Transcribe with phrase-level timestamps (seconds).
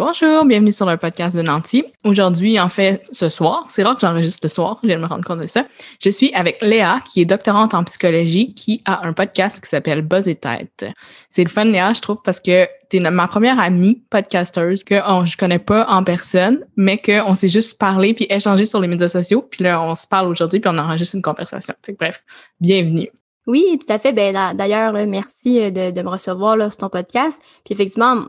[0.00, 1.84] Bonjour, bienvenue sur le podcast de Nancy.
[2.04, 5.06] Aujourd'hui, en fait, ce soir, c'est rare que j'enregistre le soir, je viens de me
[5.06, 5.66] rendre compte de ça.
[6.02, 10.00] Je suis avec Léa, qui est doctorante en psychologie, qui a un podcast qui s'appelle
[10.00, 10.86] Buzz et Tête.
[11.28, 15.26] C'est le fun, Léa, je trouve, parce que t'es ma première amie podcasteuse que oh,
[15.26, 19.08] je connais pas en personne, mais qu'on s'est juste parlé puis échangé sur les médias
[19.08, 19.42] sociaux.
[19.42, 21.74] Puis là, on se parle aujourd'hui puis on enregistre une conversation.
[21.84, 22.24] Fait bref,
[22.58, 23.10] bienvenue.
[23.50, 24.12] Oui, tout à fait.
[24.12, 27.42] Ben, d'ailleurs, merci euh, de, me recevoir sur ton podcast.
[27.64, 28.24] Puis effectivement,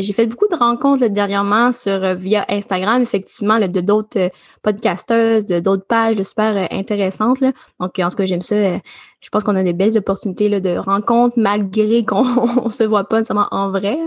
[0.00, 4.28] j'ai fait beaucoup de rencontres dernièrement sur euh, via Instagram, effectivement, de d'autres euh,
[4.62, 7.40] podcasteuses, de d'autres pages super intéressantes.
[7.80, 8.56] Donc, en ce que j'aime ça.
[9.20, 13.18] je pense qu'on a des belles opportunités de rencontres malgré qu'on ne se voit pas
[13.18, 13.98] nécessairement en vrai.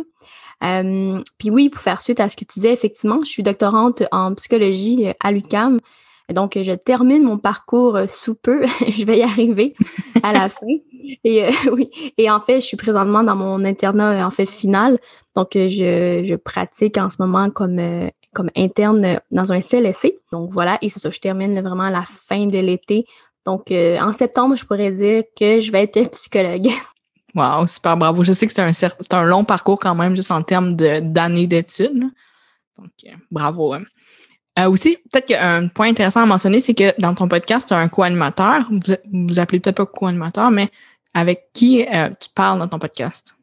[1.38, 4.34] puis oui, pour faire suite à ce que tu disais, effectivement, je suis doctorante en
[4.34, 5.78] psychologie à l'UCAM.
[6.34, 8.66] Donc, je termine mon parcours euh, sous peu.
[8.88, 9.76] je vais y arriver
[10.24, 10.66] à la fin.
[11.24, 14.98] Et euh, oui, et en fait, je suis présentement dans mon internat en fait final.
[15.36, 20.16] Donc, euh, je, je pratique en ce moment comme comme interne dans un CLSC.
[20.32, 23.06] Donc voilà, et c'est ça, je termine vraiment à la fin de l'été.
[23.46, 26.70] Donc en septembre, je pourrais dire que je vais être psychologue.
[27.36, 28.24] Wow, super bravo.
[28.24, 32.10] Je sais que c'est un, un long parcours quand même, juste en termes d'années d'études.
[32.78, 32.92] Donc,
[33.32, 33.74] bravo.
[33.74, 33.84] Hein.
[34.58, 37.78] Euh, aussi, peut-être qu'un point intéressant à mentionner, c'est que dans ton podcast, tu as
[37.78, 38.66] un co-animateur.
[38.70, 38.80] Vous,
[39.28, 40.70] vous appelez peut-être pas co-animateur, mais
[41.14, 43.36] avec qui euh, tu parles dans ton podcast?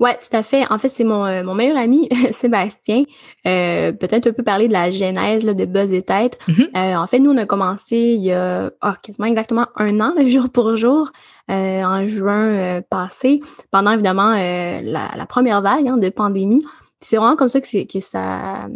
[0.00, 0.70] Oui, tout à fait.
[0.72, 3.04] En fait, c'est mon, euh, mon meilleur ami, Sébastien.
[3.44, 6.38] peut-être un peu parler de la genèse de Buzz et Tête.
[6.48, 6.96] Mm-hmm.
[6.96, 10.48] en fait, nous, on a commencé il y a ah, quasiment exactement un an, jour
[10.50, 11.10] pour jour,
[11.48, 16.64] en juin passé, pendant évidemment la, première vague hein, de pandémie.
[17.00, 18.66] C'est vraiment comme ça que, que ça,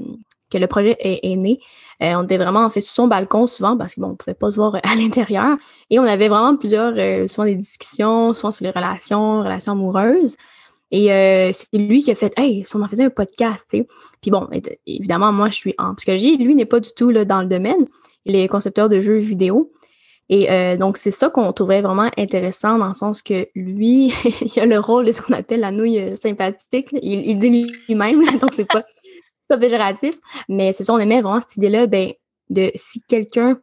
[0.51, 1.61] que le projet est, né.
[2.03, 4.51] Euh, on était vraiment en fait sur son balcon souvent parce qu'on ne pouvait pas
[4.51, 5.57] se voir à l'intérieur.
[5.91, 10.37] Et on avait vraiment plusieurs, euh, souvent des discussions, souvent sur les relations, relations amoureuses.
[10.91, 13.79] Et euh, c'est lui qui a fait Hey, si on en faisait un podcast, tu
[13.79, 13.87] sais.
[14.23, 14.49] Puis bon,
[14.87, 16.37] évidemment, moi, je suis en psychologie.
[16.39, 17.87] Lui n'est pas du tout là, dans le domaine.
[18.25, 19.73] Il est concepteur de jeux vidéo.
[20.31, 24.13] Et donc, c'est ça qu'on trouvait vraiment intéressant dans le sens que lui,
[24.57, 26.91] il a le rôle de ce qu'on appelle la nouille sympathique.
[27.01, 28.85] Il, il dit lui-même, donc c'est pas
[29.49, 30.17] pas péjoratif,
[30.49, 32.13] mais c'est ça, on aimait vraiment cette idée-là, ben,
[32.51, 33.59] de si quelqu'un,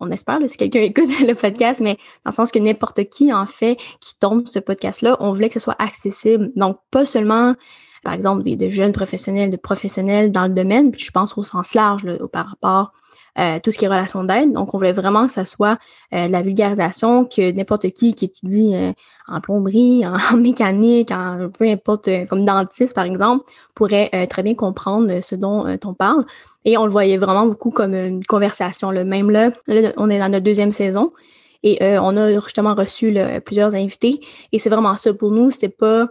[0.00, 1.94] on espère, si quelqu'un écoute le podcast, mais
[2.24, 5.54] dans le sens que n'importe qui, en fait, qui tombe ce podcast-là, on voulait que
[5.54, 6.50] ce soit accessible.
[6.56, 7.54] Donc, pas seulement,
[8.02, 11.42] par exemple, des, de jeunes professionnels, de professionnels dans le domaine, puis je pense au
[11.42, 12.92] sens large, par rapport
[13.38, 14.52] euh, tout ce qui est relation d'aide.
[14.52, 15.78] Donc, on voulait vraiment que ça soit
[16.12, 18.92] euh, de la vulgarisation, que n'importe qui qui étudie euh,
[19.26, 23.44] en plomberie, en, mécanique, en peu importe, comme dentiste par exemple,
[23.74, 26.26] pourrait très bien comprendre ce dont on parle.
[26.64, 28.90] Et on le voyait vraiment beaucoup comme une conversation.
[28.90, 29.50] Le même là,
[29.96, 31.12] on est dans notre deuxième saison.
[31.62, 34.20] Et on a justement reçu plusieurs invités.
[34.52, 35.50] Et c'est vraiment ça pour nous.
[35.50, 36.08] C'était pas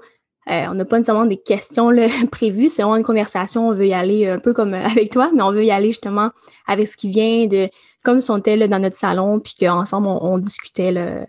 [0.50, 3.88] euh, on n'a pas nécessairement des questions là, prévues, c'est vraiment une conversation, on veut
[3.88, 6.32] y aller un peu comme euh, avec toi, mais on veut y aller justement
[6.68, 7.70] avec ce qui vient de
[8.04, 11.26] comme si on dans notre salon, puis qu'ensemble on, on, discutait là,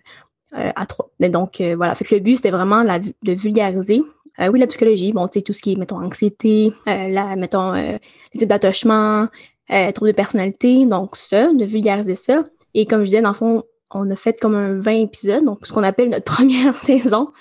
[0.55, 1.11] euh, à trois.
[1.21, 4.03] donc voilà, fait le but c'était vraiment de vulgariser.
[4.39, 8.01] oui, la psychologie, bon, tu sais, tout ce qui est, mettons, anxiété, mettons, les
[8.39, 9.29] types d'attachement,
[9.69, 12.45] troubles de personnalité, donc ça, de vulgariser ça.
[12.73, 15.67] Et comme je disais, dans le fond, on a fait comme un 20 épisodes, donc
[15.67, 17.33] ce qu'on appelle notre première saison.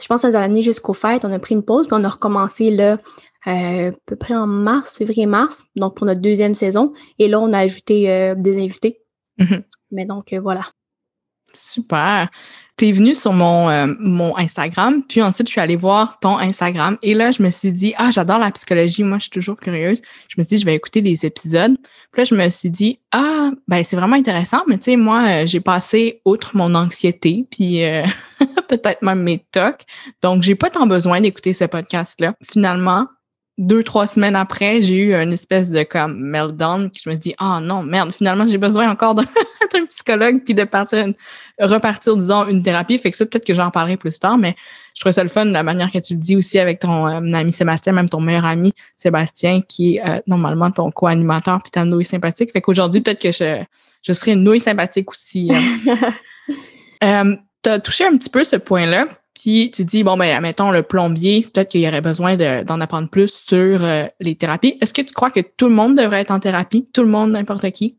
[0.00, 1.24] Je pense que ça nous a amené jusqu'aux fêtes.
[1.24, 2.98] On a pris une pause, puis on a recommencé là,
[3.46, 6.92] euh, à peu près en mars, février-mars, donc pour notre deuxième saison.
[7.18, 9.00] Et là, on a ajouté euh, des invités.
[9.38, 9.62] Mm-hmm.
[9.92, 10.62] Mais donc, euh, voilà.
[11.58, 12.28] Super.
[12.76, 16.96] Tu es venu sur mon, mon Instagram, puis ensuite, je suis allée voir ton Instagram.
[17.02, 19.02] Et là, je me suis dit, ah, j'adore la psychologie.
[19.02, 20.00] Moi, je suis toujours curieuse.
[20.28, 21.76] Je me suis dit, je vais écouter les épisodes.
[22.12, 24.62] Puis là, je me suis dit, ah, ben, c'est vraiment intéressant.
[24.68, 27.80] Mais tu sais, moi, j'ai passé outre mon anxiété, puis
[28.68, 29.82] peut-être même mes tocs.
[30.22, 32.34] Donc, j'ai pas tant besoin d'écouter ce podcast-là.
[32.48, 33.08] Finalement,
[33.58, 37.20] deux, trois semaines après, j'ai eu une espèce de comme meltdown qui je me suis
[37.20, 39.24] dit, ah oh, non, merde, finalement, j'ai besoin encore d'un
[39.88, 41.06] psychologue puis de partir,
[41.60, 42.98] repartir, disons, une thérapie.
[42.98, 44.54] Fait que ça, peut-être que j'en parlerai plus tard, mais
[44.94, 47.34] je trouve ça le fun, la manière que tu le dis aussi avec ton euh,
[47.34, 51.84] ami Sébastien, même ton meilleur ami Sébastien, qui est euh, normalement ton co-animateur puis ta
[51.84, 52.52] nouille sympathique.
[52.52, 53.64] Fait qu'aujourd'hui, peut-être que je,
[54.02, 55.50] je serai une nouille sympathique aussi.
[57.02, 59.08] euh, tu as touché un petit peu ce point-là,
[59.38, 63.08] puis tu dis, bon, ben, mettons le plombier, peut-être qu'il y aurait besoin d'en apprendre
[63.08, 64.76] plus sur euh, les thérapies.
[64.80, 66.88] Est-ce que tu crois que tout le monde devrait être en thérapie?
[66.92, 67.96] Tout le monde, n'importe qui?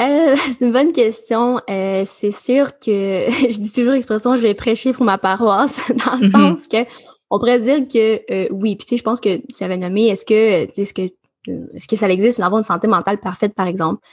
[0.00, 1.60] Euh, c'est une bonne question.
[1.70, 6.16] Euh, c'est sûr que je dis toujours l'expression je vais prêcher pour ma paroisse, dans
[6.16, 6.30] le mm-hmm.
[6.32, 6.84] sens que
[7.30, 8.74] on pourrait dire que oui.
[8.74, 11.02] Puis tu sais, je pense que tu avais nommé est-ce que est-ce que
[11.46, 14.04] est-ce que ça existe d'avoir une santé mentale parfaite, par exemple?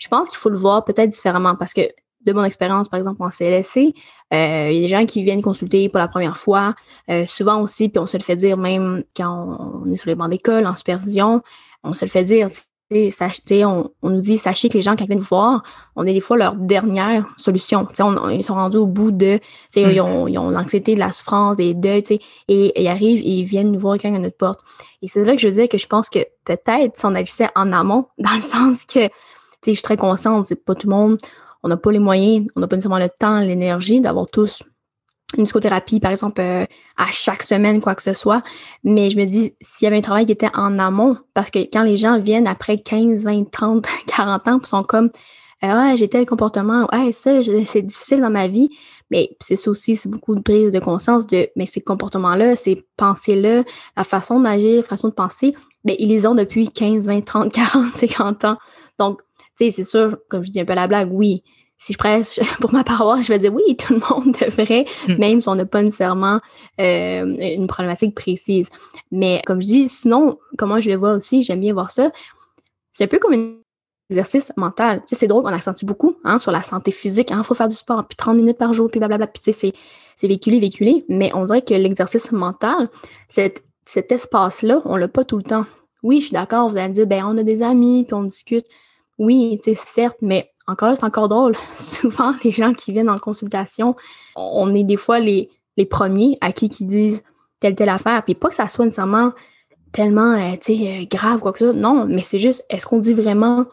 [0.00, 1.82] Je pense qu'il faut le voir peut-être différemment parce que
[2.24, 3.94] de mon expérience, par exemple, en CLSC,
[4.32, 6.74] euh, il y a des gens qui viennent consulter pour la première fois.
[7.10, 10.14] Euh, souvent aussi, puis on se le fait dire même quand on est sur les
[10.14, 11.42] bancs d'école, en supervision,
[11.82, 12.48] on se le fait dire,
[12.90, 15.62] on, on, nous dit, sachez que les gens qui viennent vous voir,
[15.96, 17.88] on est des fois leur dernière solution.
[18.30, 19.38] ils sont rendus au bout de,
[19.74, 20.00] ils, mm.
[20.00, 22.02] ont, ils ont l'anxiété, de la souffrance, des deuils,
[22.48, 24.60] et, ils arrivent et ils viennent nous voir quelqu'un à notre porte.
[25.02, 27.48] Et c'est là que je veux dire que je pense que peut-être si on agissait
[27.54, 29.08] en amont, dans le sens que,
[29.66, 31.18] je suis très consciente, c'est pas tout le monde,
[31.64, 34.62] on n'a pas les moyens, on n'a pas nécessairement le temps, l'énergie d'avoir tous
[35.36, 36.64] une psychothérapie, par exemple, euh,
[36.96, 38.42] à chaque semaine, quoi que ce soit.
[38.84, 41.58] Mais je me dis, s'il y avait un travail qui était en amont, parce que
[41.58, 45.10] quand les gens viennent après 15, 20, 30, 40 ans, ils sont comme,
[45.62, 48.68] ah, j'ai tel comportement, ouais, ça, c'est difficile dans ma vie.
[49.10, 52.84] Mais c'est ça aussi, c'est beaucoup de prise de conscience de, mais ces comportements-là, ces
[52.96, 53.64] pensées-là,
[53.96, 57.52] la façon d'agir, la façon de penser, mais ils les ont depuis 15, 20, 30,
[57.52, 58.58] 40, 50 ans.
[58.98, 59.22] Donc,
[59.58, 61.42] tu sais, c'est sûr, comme je dis un peu la blague, oui,
[61.76, 65.16] si je presse pour ma paroisse, je vais dire oui, tout le monde devrait, mm.
[65.18, 66.40] même si on n'a pas nécessairement
[66.80, 68.70] euh, une problématique précise.
[69.10, 72.10] Mais comme je dis, sinon, comment je le vois aussi, j'aime bien voir ça,
[72.92, 73.54] c'est un peu comme un
[74.10, 75.00] exercice mental.
[75.00, 77.30] Tu sais, c'est drôle, on accentue beaucoup hein, sur la santé physique.
[77.30, 79.26] Il hein, faut faire du sport, puis 30 minutes par jour, puis blablabla.
[79.26, 79.72] Puis tu sais,
[80.14, 81.04] c'est véhiculé, véhiculé.
[81.08, 82.88] Mais on dirait que l'exercice mental,
[83.28, 85.66] cet, cet espace-là, on l'a pas tout le temps.
[86.02, 88.22] Oui, je suis d'accord, vous allez me dire, ben on a des amis, puis on
[88.22, 88.66] discute.
[89.18, 91.56] Oui, tu sais, certes, mais encore c'est encore drôle.
[91.76, 93.96] Souvent, les gens qui viennent en consultation,
[94.36, 97.22] on est des fois les, les premiers à qui qui disent
[97.60, 98.22] telle, telle affaire.
[98.24, 99.32] Puis pas que ça soit nécessairement
[99.92, 101.72] tellement euh, euh, grave, quoi que ça.
[101.72, 103.64] Non, mais c'est juste, est-ce qu'on dit vraiment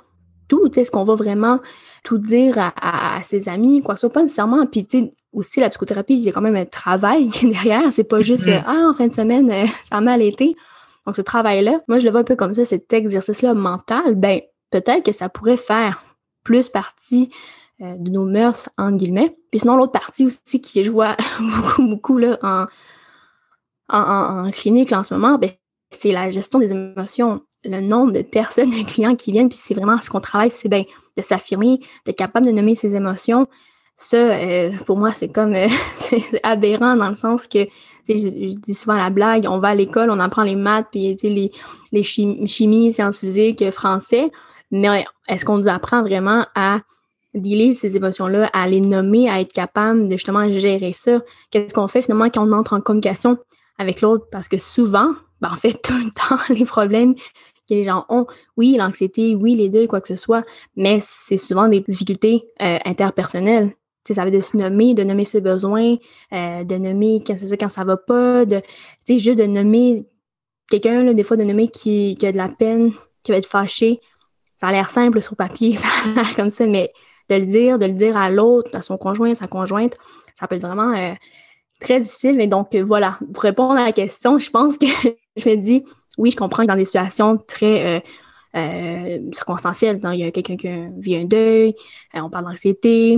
[0.47, 0.77] tout?
[0.77, 1.59] Est-ce qu'on va vraiment
[2.03, 4.13] tout dire à, ses amis, quoi que ce soit?
[4.13, 4.65] Pas nécessairement.
[4.67, 7.91] Puis, tu sais, aussi, la psychothérapie, il y a quand même un travail derrière.
[7.91, 8.63] C'est pas juste, mm-hmm.
[8.65, 10.55] ah, en fin de semaine, euh, ça a mal été.
[11.05, 14.41] Donc, ce travail-là, moi, je le vois un peu comme ça, cet exercice-là mental, ben,
[14.71, 16.03] peut-être que ça pourrait faire
[16.43, 17.29] plus partie
[17.81, 19.35] euh, de nos mœurs, entre guillemets.
[19.49, 22.67] Puis sinon, l'autre partie aussi qui je vois beaucoup, beaucoup là,
[23.89, 25.51] en, clinique en ce moment, ben,
[25.89, 27.41] c'est la gestion des émotions.
[27.63, 30.69] Le nombre de personnes, de clients qui viennent, puis c'est vraiment ce qu'on travaille, c'est
[30.69, 30.83] bien
[31.17, 33.47] de s'affirmer, d'être capable de nommer ses émotions.
[33.95, 35.55] Ça, euh, pour moi, c'est comme
[35.97, 37.65] c'est aberrant dans le sens que
[38.07, 41.15] je, je, dis souvent la blague, on va à l'école, on apprend les maths, puis
[41.23, 41.51] les,
[41.91, 44.31] les chim chimie, sciences physiques, français.
[44.71, 46.79] Mais est-ce qu'on nous apprend vraiment à
[47.33, 51.21] dealer ces émotions-là, à les nommer, à être capable de justement gérer ça?
[51.49, 53.37] Qu'est-ce qu'on fait finalement quand on entre en communication
[53.77, 54.27] avec l'autre?
[54.31, 58.25] Parce que souvent, ben, en fait, tout le temps, les problèmes que les gens ont,
[58.57, 60.43] oui, l'anxiété, oui, les deux, quoi que ce soit,
[60.75, 63.73] mais c'est souvent des difficultés euh, interpersonnelles.
[64.05, 65.95] sais, ça veut de se nommer, de nommer ses besoins,
[66.33, 68.61] euh, de nommer quand c'est ça, quand ça va pas, de,
[69.07, 70.05] juste de nommer
[70.69, 72.91] quelqu'un, des fois, de nommer qui a de la peine,
[73.23, 73.99] qui va être fâché,
[74.61, 76.93] ça a l'air simple sur papier, ça a l'air comme ça, mais
[77.29, 79.97] de le dire, de le dire à l'autre, à son conjoint, sa conjointe,
[80.35, 81.13] ça peut être vraiment euh,
[81.79, 82.35] très difficile.
[82.35, 84.85] Mais donc, euh, voilà, pour répondre à la question, je pense que
[85.35, 85.83] je me dis,
[86.19, 88.03] oui, je comprends que dans des situations très
[88.55, 90.69] euh, circonstancielles, il y a quelqu'un qui
[90.99, 91.73] vit un deuil,
[92.13, 93.17] on parle d'anxiété,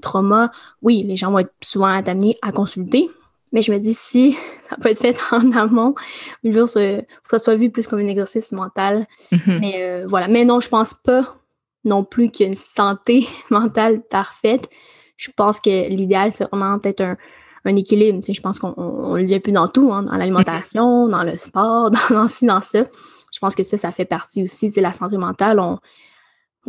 [0.00, 3.10] trauma, oui, les gens vont être souvent amenés à consulter.
[3.52, 4.36] Mais je me dis, si
[4.68, 5.94] ça peut être fait en amont,
[6.42, 9.06] pour que ça soit vu plus comme un exercice mental.
[9.32, 9.58] Mm-hmm.
[9.60, 10.28] Mais euh, voilà.
[10.28, 11.36] Mais non, je pense pas
[11.84, 14.68] non plus qu'il y a une santé mentale parfaite.
[15.16, 17.16] Je pense que l'idéal, c'est vraiment peut-être un,
[17.64, 18.20] un équilibre.
[18.26, 21.10] je pense qu'on le dit un peu dans tout, hein, dans l'alimentation, mm-hmm.
[21.10, 22.84] dans le sport, dans, dans ci, dans ça.
[23.32, 24.70] Je pense que ça, ça fait partie aussi.
[24.70, 25.78] de la santé mentale, on,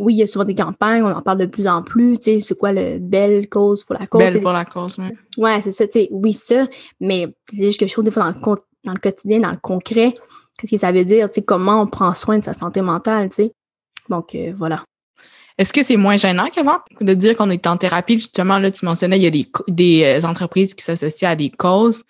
[0.00, 2.32] oui, il y a souvent des campagnes, on en parle de plus en plus, tu
[2.32, 4.18] sais, c'est quoi le belle cause pour la cause.
[4.18, 5.08] Belle pour la cause, oui.
[5.36, 6.66] Ouais, c'est ça, tu sais, oui, ça,
[7.00, 9.58] mais c'est juste que je trouve des fois dans le, dans le quotidien, dans le
[9.58, 10.14] concret,
[10.58, 13.28] qu'est-ce que ça veut dire, tu sais, comment on prend soin de sa santé mentale,
[13.28, 13.52] tu sais.
[14.08, 14.82] Donc, euh, voilà.
[15.58, 18.14] Est-ce que c'est moins gênant qu'avant de dire qu'on est en thérapie?
[18.14, 21.50] Justement, là, tu mentionnais, il y a des, des euh, entreprises qui s'associent à des
[21.50, 22.04] causes.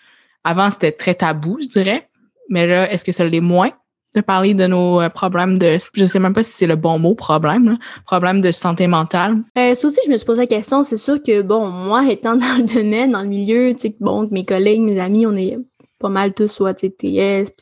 [0.44, 2.08] Avant, c'était très tabou, je dirais.
[2.48, 3.72] Mais là, est-ce que ça l'est moins?
[4.14, 6.98] De parler de nos euh, problèmes de, je sais même pas si c'est le bon
[6.98, 7.76] mot, problème, là,
[8.06, 9.38] problème de santé mentale.
[9.56, 10.82] Euh, ça aussi, je me suis posé la question.
[10.82, 14.28] C'est sûr que, bon, moi, étant dans le domaine, dans le milieu, tu sais, bon,
[14.30, 15.58] mes collègues, mes amis, on est
[15.98, 17.52] pas mal tous soit TS,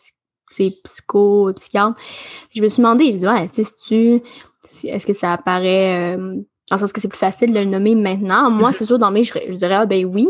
[0.85, 2.00] psycho, psychiatre.
[2.55, 4.23] Je me suis demandé, je dis, ouais, tu sais,
[4.88, 6.37] est-ce que ça apparaît, euh,
[6.71, 8.50] en sens que c'est plus facile de le nommer maintenant?
[8.50, 10.28] Moi, c'est sûr, dans mes, je, je dirais, ah, ben oui.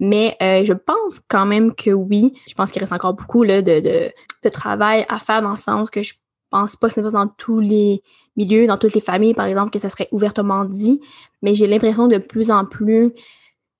[0.00, 2.32] Mais euh, je pense quand même que oui.
[2.48, 5.90] Je pense qu'il reste encore beaucoup là, de, de, travail à faire dans le sens
[5.90, 6.14] que je
[6.50, 8.02] pense pas que c'est dans tous les
[8.36, 11.00] milieux, dans toutes les familles, par exemple, que ça serait ouvertement dit.
[11.42, 13.12] Mais j'ai l'impression de plus en plus,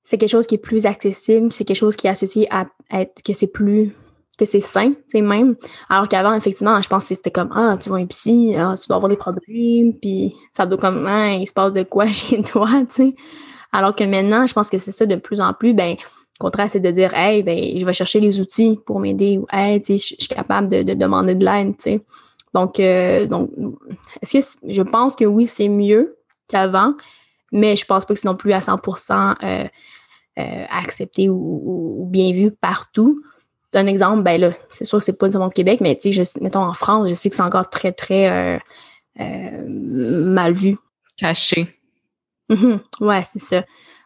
[0.02, 3.22] c'est quelque chose qui est plus accessible, c'est quelque chose qui est associé à être
[3.22, 3.94] que c'est plus
[4.38, 5.54] que c'est sain, c'est même.
[5.90, 8.88] Alors qu'avant, effectivement, je pense que c'était comme Ah, tu vois un psy, ah, tu
[8.88, 12.40] dois avoir des problèmes, puis ça doit comme Ah, il se passe de quoi chez
[12.42, 13.14] toi, tu sais.
[13.72, 16.68] Alors que maintenant, je pense que c'est ça de plus en plus, ben, le contraire,
[16.70, 19.96] c'est de dire, hey, ben, je vais chercher les outils pour m'aider ou, hey, je
[19.96, 22.00] suis capable de, demander de l'aide, tu
[22.56, 23.50] euh, donc,
[24.22, 26.16] est-ce que je pense que oui, c'est mieux
[26.48, 26.94] qu'avant,
[27.52, 29.68] mais je pense pas que c'est non plus à 100% euh,
[30.38, 33.22] euh, accepté ou, bien vu partout.
[33.74, 36.40] Un exemple, ben là, c'est sûr que c'est pas nécessairement au Québec, mais tu sais,
[36.40, 38.60] mettons en France, je sais que c'est encore très, très
[39.16, 40.76] mal vu.
[41.16, 41.79] Caché.
[42.50, 42.80] Mm-hmm.
[43.00, 43.64] Ouais, c'est ça.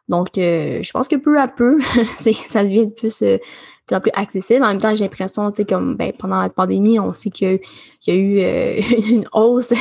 [0.08, 1.80] Donc, euh, je pense que peu à peu,
[2.18, 3.38] ça devient de plus, euh,
[3.86, 4.62] plus en plus accessible.
[4.62, 7.60] En même temps, j'ai l'impression, tu sais, comme ben, pendant la pandémie, on sait qu'il
[8.06, 9.72] y a eu euh, une hausse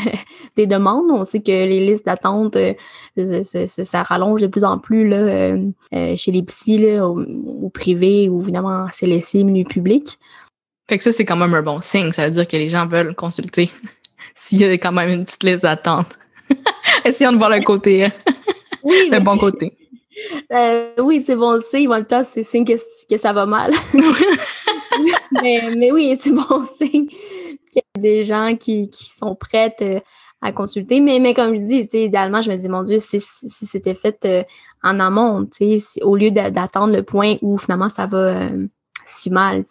[0.56, 1.10] des demandes.
[1.10, 2.56] On sait que les listes d'attente,
[3.16, 5.56] ça, rallonge de plus en plus là,
[6.16, 10.18] chez les psys, là, au, privé ou évidemment, c'est laissé milieu public.
[10.88, 12.12] Fait que ça, c'est quand même un bon signe.
[12.12, 13.70] Ça veut dire que les gens veulent consulter
[14.34, 16.16] s'il y a quand même une petite liste d'attente.
[17.06, 18.08] Essayons de voir le côté.
[18.82, 19.72] Oui, le bon côté.
[20.50, 21.88] Euh, oui, c'est bon signe.
[21.88, 23.70] En même temps, c'est signe que, que, ça va mal.
[25.42, 30.00] mais, oui, c'est bon signe qu'il y a des gens qui, sont prêts euh,
[30.40, 31.00] à consulter.
[31.00, 34.42] Mais, mais comme je dis, idéalement, je me dis, mon Dieu, si, c'était fait euh,
[34.82, 35.46] en amont,
[36.00, 38.48] au lieu d'attendre le point où finalement ça va
[39.04, 39.64] si mal.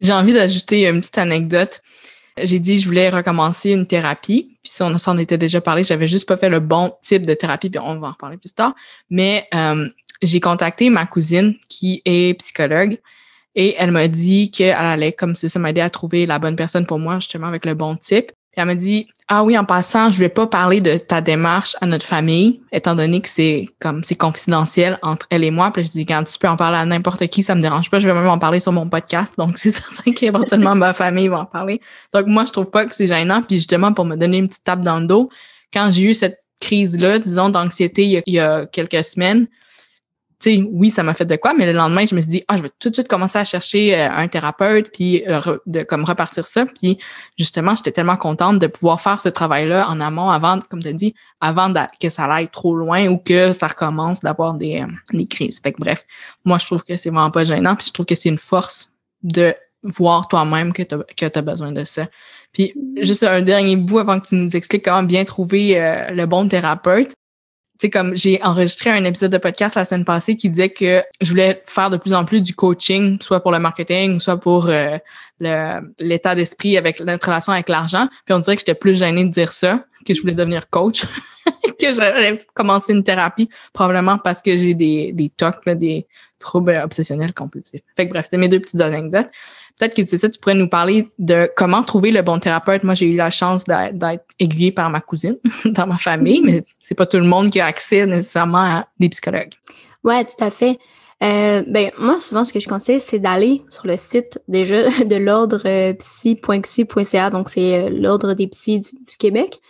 [0.00, 1.82] J'ai envie d'ajouter une petite anecdote
[2.36, 4.56] j'ai dit je voulais recommencer une thérapie.
[4.62, 7.34] Puis si on s'en était déjà parlé, j'avais juste pas fait le bon type de
[7.34, 8.74] thérapie, puis on va en reparler plus tard.
[9.08, 9.88] Mais euh,
[10.22, 12.98] j'ai contacté ma cousine qui est psychologue
[13.54, 16.86] et elle m'a dit qu'elle allait, comme ça, ça m'aider à trouver la bonne personne
[16.86, 18.32] pour moi, justement, avec le bon type.
[18.54, 21.86] Elle m'a dit Ah oui, en passant, je vais pas parler de ta démarche à
[21.86, 25.72] notre famille, étant donné que c'est comme c'est confidentiel entre elle et moi.
[25.72, 28.00] Puis je dis quand tu peux en parler à n'importe qui, ça me dérange pas.
[28.00, 29.34] Je vais même en parler sur mon podcast.
[29.38, 31.80] Donc c'est certain qu'éventuellement ma famille va en parler.
[32.12, 33.42] Donc moi, je trouve pas que c'est gênant.
[33.42, 35.30] Puis justement, pour me donner une petite tape dans le dos,
[35.72, 39.46] quand j'ai eu cette crise-là, disons, d'anxiété il y a quelques semaines,
[40.40, 42.56] sais, oui, ça m'a fait de quoi, mais le lendemain, je me suis dit, ah,
[42.56, 46.04] je vais tout de suite commencer à chercher euh, un thérapeute, puis euh, de comme
[46.04, 46.66] repartir ça.
[46.66, 46.98] Puis
[47.38, 50.92] justement, j'étais tellement contente de pouvoir faire ce travail-là en amont avant, comme tu as
[50.92, 55.26] dit, avant que ça aille trop loin ou que ça recommence d'avoir des, euh, des
[55.26, 55.60] crises.
[55.60, 56.06] Fait que bref,
[56.44, 58.90] moi, je trouve que c'est vraiment pas gênant, puis je trouve que c'est une force
[59.22, 62.06] de voir toi-même que tu as, as, besoin de ça.
[62.52, 65.74] Puis juste un dernier bout avant que tu nous expliques comment bien trouver
[66.10, 67.12] le bon thérapeute
[67.80, 71.30] sais, comme j'ai enregistré un épisode de podcast la semaine passée qui disait que je
[71.30, 74.98] voulais faire de plus en plus du coaching, soit pour le marketing, soit pour euh,
[75.40, 78.08] l'état d'esprit avec notre relation avec l'argent.
[78.24, 81.04] Puis on dirait que j'étais plus gênée de dire ça, que je voulais devenir coach,
[81.80, 86.06] que j'allais commencer une thérapie, probablement parce que j'ai des, des TOC, des
[86.38, 87.82] troubles obsessionnels compulsifs.
[87.96, 89.30] Fait que bref, c'était mes deux petites anecdotes
[89.80, 92.84] peut-être que tu sais tu pourrais nous parler de comment trouver le bon thérapeute.
[92.84, 96.94] Moi, j'ai eu la chance d'être aiguillée par ma cousine dans ma famille, mais c'est
[96.94, 99.54] pas tout le monde qui a accès nécessairement à des psychologues.
[100.04, 100.78] Ouais, tout à fait.
[101.22, 105.16] Euh, ben, moi, souvent, ce que je conseille, c'est d'aller sur le site déjà de
[105.16, 107.30] l'ordre euh, psy.qc.ca.
[107.30, 109.60] Donc, c'est euh, l'ordre des psys du, Québec.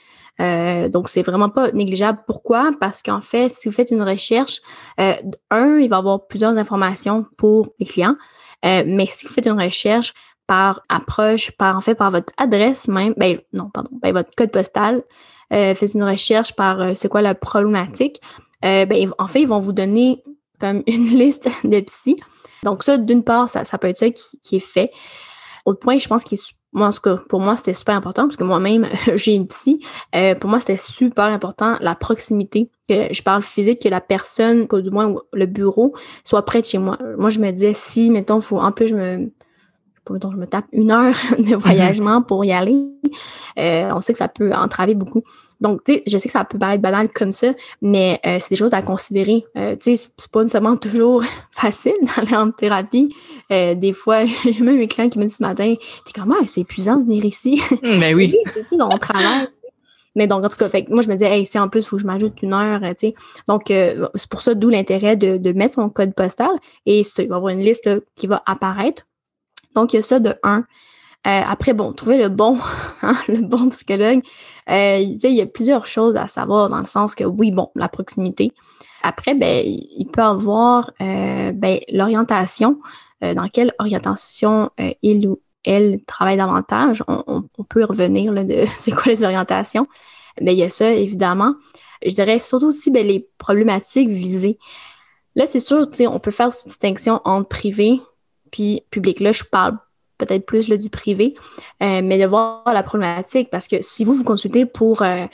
[0.92, 2.20] donc, c'est vraiment pas négligeable.
[2.26, 2.70] Pourquoi?
[2.80, 4.60] Parce qu'en fait, si vous faites une recherche,
[4.98, 8.16] un, il va y avoir plusieurs informations pour les clients.
[8.64, 10.12] Euh, mais si vous faites une recherche
[10.46, 14.50] par approche, par en fait par votre adresse même, ben non, pardon, ben, votre code
[14.50, 15.02] postal,
[15.52, 18.20] euh, faites une recherche par euh, c'est quoi la problématique,
[18.62, 20.22] ben, en fait, ils vont vous donner
[20.58, 22.20] comme une liste de psy.
[22.62, 24.90] Donc ça, d'une part, ça, ça peut être ça qui, qui est fait.
[25.64, 28.24] Autre point, je pense qu'il est moi, en tout cas, pour moi, c'était super important
[28.24, 28.86] parce que moi-même,
[29.16, 29.84] j'ai une psy.
[30.14, 34.68] Euh, pour moi, c'était super important la proximité, que je parle physique, que la personne,
[34.68, 36.96] que du moins le bureau, soit près de chez moi.
[37.18, 39.32] Moi, je me disais, si, mettons, faut, en plus, je me,
[40.10, 41.56] mettons, je me tape une heure de mm-hmm.
[41.56, 42.86] voyagement pour y aller,
[43.58, 45.24] euh, on sait que ça peut entraver beaucoup.
[45.60, 47.52] Donc, tu sais, je sais que ça peut paraître banal comme ça,
[47.82, 49.44] mais euh, c'est des choses à considérer.
[49.56, 53.14] Euh, tu sais, c'est pas nécessairement toujours facile d'aller en thérapie.
[53.52, 55.74] Euh, des fois, j'ai même mes clients qui me disent ce matin,
[56.04, 57.60] t'es comment, c'est épuisant de venir ici?
[57.82, 58.36] Mais mm, ben oui.
[58.54, 59.48] c'est ça, on travaille.
[60.16, 61.88] Mais donc, en tout cas, fait, moi, je me disais, hey, si en plus, il
[61.88, 63.14] faut que je m'ajoute une heure, tu sais.
[63.46, 66.50] Donc, c'est pour ça, d'où l'intérêt de, de, mettre son code postal.
[66.84, 69.06] Et il va y avoir une liste qui va apparaître.
[69.76, 70.64] Donc, il y a ça de un.
[71.24, 72.58] Après, bon, trouver le bon,
[73.02, 74.22] hein, le bon psychologue.
[74.68, 77.88] Euh, il y a plusieurs choses à savoir dans le sens que oui, bon, la
[77.88, 78.52] proximité.
[79.02, 82.80] Après, ben, il peut avoir euh, ben, l'orientation,
[83.24, 84.70] euh, dans quelle orientation
[85.02, 87.02] il ou elle travaille davantage.
[87.06, 89.86] On, peut revenir là, de c'est quoi les orientations.
[90.40, 91.54] Mais il y a ça, évidemment.
[92.04, 94.58] Je dirais surtout aussi ben, les problématiques visées.
[95.36, 98.00] Là, c'est sûr, on peut faire cette distinction entre privé
[98.50, 99.20] puis public.
[99.20, 99.78] Là, je parle
[100.20, 101.34] peut-être plus le du privé,
[101.82, 105.24] euh, mais de voir la problématique parce que si vous vous consultez pour euh,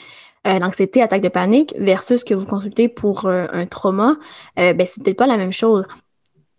[0.47, 4.15] euh, l'anxiété, attaque de panique, versus que vous consultez pour un trauma,
[4.55, 5.83] ben, c'est peut-être pas la même chose.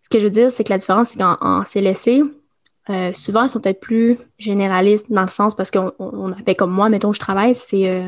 [0.02, 2.22] Ce que je veux dire, c'est que la différence, c'est qu'en CLSC,
[3.14, 6.90] souvent, ils sont peut-être plus généralistes dans le sens parce qu'on on, appelle comme moi,
[6.90, 8.04] mettons, je travaille, c'est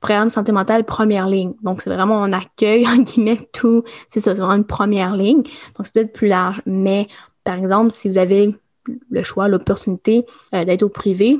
[0.00, 1.54] programme santé mentale première ligne.
[1.62, 3.82] Donc, c'est vraiment on accueille, en guillemets, tout.
[4.08, 5.42] C'est ça, une première ligne.
[5.42, 6.62] Donc, c'est peut-être plus large.
[6.64, 7.08] Mais,
[7.42, 8.54] par exemple, si vous avez
[9.10, 10.24] le choix, l'opportunité
[10.54, 11.38] euh, d'être au privé,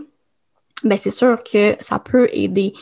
[0.82, 2.72] ben c'est sûr que ça peut aider.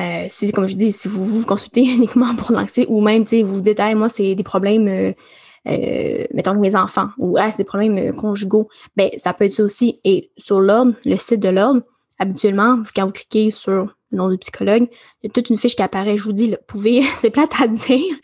[0.00, 3.30] Euh, si, comme je dis, si vous vous consultez uniquement pour l'anxiété ou même, tu
[3.30, 5.14] sais, vous vous dites, moi, c'est des problèmes
[5.66, 9.52] euh, mettons que mes enfants, ou ah, c'est des problèmes conjugaux, ben, ça peut être
[9.52, 10.00] ça aussi.
[10.04, 11.82] Et sur l'ordre, le site de l'ordre,
[12.18, 14.88] habituellement, quand vous cliquez sur le nom du psychologue,
[15.22, 16.16] il y a toute une fiche qui apparaît.
[16.16, 18.16] Je vous dis, vous pouvez, c'est plate à dire,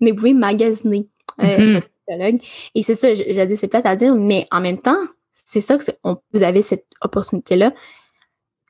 [0.00, 1.82] mais vous pouvez magasiner mm-hmm.
[2.74, 4.98] Et c'est ça, j'ai dit, c'est plate à dire, mais en même temps,
[5.32, 5.84] c'est ça que
[6.32, 7.72] vous avez cette opportunité-là.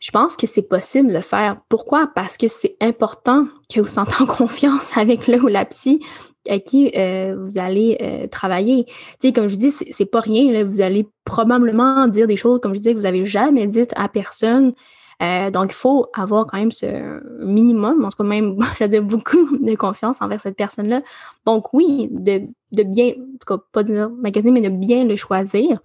[0.00, 1.60] Je pense que c'est possible de le faire.
[1.68, 2.10] Pourquoi?
[2.14, 6.00] Parce que c'est important que vous sentez en confiance avec le ou la psy
[6.48, 8.84] à qui euh, vous allez euh, travailler.
[8.86, 10.52] Tu sais, comme je dis, c'est pas rien.
[10.52, 10.64] Là.
[10.64, 14.08] Vous allez probablement dire des choses, comme je disais, que vous n'avez jamais dites à
[14.08, 14.72] personne.
[15.22, 18.90] Euh, donc, il faut avoir quand même ce minimum, en tout cas même, je veux
[18.90, 21.02] dire, beaucoup de confiance envers cette personne-là.
[21.44, 22.42] Donc, oui, de,
[22.76, 25.80] de, bien, en tout cas, pas dire magasiner, mais de bien le choisir.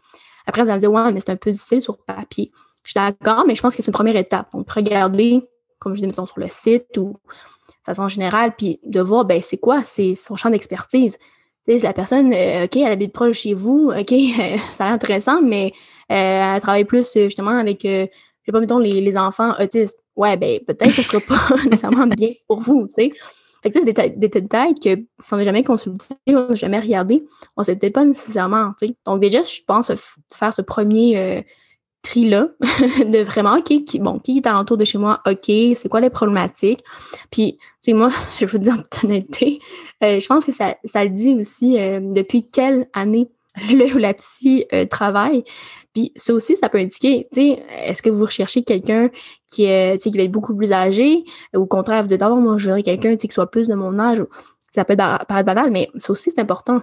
[0.46, 2.52] Après, vous allez dire, ouais, mais c'est un peu difficile sur papier.
[2.84, 4.52] Je suis d'accord, mais je pense que c'est une première étape.
[4.54, 5.42] Donc, regardez,
[5.80, 7.16] comme je dis, mettons, sur le site ou
[7.86, 11.18] façon générale, puis de voir, ben, c'est quoi, c'est son champ d'expertise.
[11.68, 14.10] Tu la personne, euh, OK, elle habite proche de chez vous, OK,
[14.74, 15.74] ça a l'air intéressant, mais
[16.12, 17.86] euh, elle travaille plus justement avec,
[18.44, 20.00] je sais pas, mettons, les, les, enfants autistes.
[20.16, 23.12] Ouais, ben, peut-être que ce sera pas nécessairement bien pour vous, tu sais.
[23.62, 26.80] Fait que, c'est des, des, détails que si on n'a jamais consulté, on n'a jamais
[26.80, 27.24] regardé,
[27.56, 28.96] on sait peut-être pas nécessairement, tu sais.
[29.06, 29.92] Donc, déjà, je pense
[30.32, 31.46] faire ce premier
[32.04, 32.50] tri-là,
[33.06, 36.10] de vraiment, OK, qui, bon, qui est alentour de chez moi, OK, c'est quoi les
[36.12, 36.84] problématiques?
[37.32, 38.10] Puis, tu sais, moi,
[38.40, 39.60] je vous dis en toute honnêteté,
[40.04, 43.30] euh, je pense que ça, ça le dit aussi euh, depuis quelle année
[43.70, 45.44] le ou la psy euh, travaille.
[45.94, 49.10] Puis ça aussi, ça peut indiquer, tu sais, est-ce que vous recherchez quelqu'un
[49.52, 51.24] qui, est, qui va être beaucoup plus âgé,
[51.56, 54.00] ou au contraire, vous dites, ah non, moi, j'aurais quelqu'un qui soit plus de mon
[54.00, 54.24] âge.
[54.72, 56.82] Ça peut paraître banal, mais ça aussi, c'est important.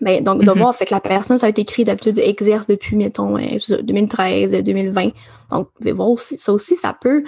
[0.00, 0.58] Ben, donc, de mm-hmm.
[0.58, 5.10] voir, fait que la personne, ça a été écrit d'habitude, exerce depuis, mettons, 2013, 2020.
[5.50, 7.24] Donc, vous voir aussi, ça aussi, ça peut,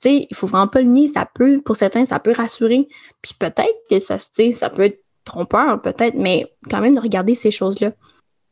[0.00, 2.88] tu sais, il faut vraiment pas le nier, ça peut, pour certains, ça peut rassurer.
[3.22, 7.00] Puis peut-être que ça, tu sais, ça peut être trompeur, peut-être, mais quand même de
[7.00, 7.92] regarder ces choses-là.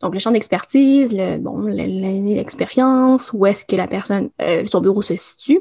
[0.00, 5.02] Donc, le champ d'expertise, le, bon, l'expérience, où est-ce que la personne, euh, son bureau
[5.02, 5.60] se situe.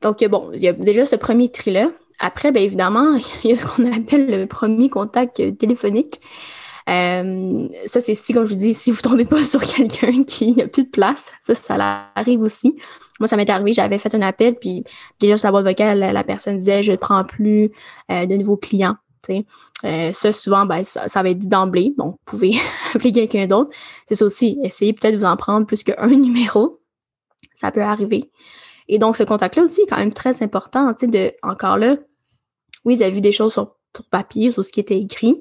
[0.00, 1.90] Donc, bon, il y a déjà ce premier tri-là.
[2.20, 6.20] Après, bien évidemment, il y a ce qu'on appelle le premier contact téléphonique.
[6.88, 10.52] Euh, ça, c'est si, comme je vous dis, si vous tombez pas sur quelqu'un qui
[10.52, 12.76] n'a plus de place, ça, ça arrive aussi.
[13.20, 14.84] Moi, ça m'est arrivé, j'avais fait un appel, puis
[15.20, 17.70] déjà sur la boîte vocale, la, personne disait je ne prends plus
[18.10, 18.96] euh, de nouveaux clients.
[19.84, 21.94] Euh, ça, souvent, ben, ça, va être dit d'emblée.
[21.96, 22.54] Donc, vous pouvez
[22.94, 23.70] appeler quelqu'un d'autre.
[24.06, 24.58] C'est ça aussi.
[24.62, 26.80] Essayez peut-être de vous en prendre plus qu'un numéro.
[27.54, 28.30] Ça peut arriver.
[28.88, 30.92] Et donc, ce contact-là aussi est quand même très important.
[31.02, 31.96] De, encore là,
[32.84, 33.76] oui, vous avez vu des choses sur,
[34.10, 35.40] papier, sur ce qui était écrit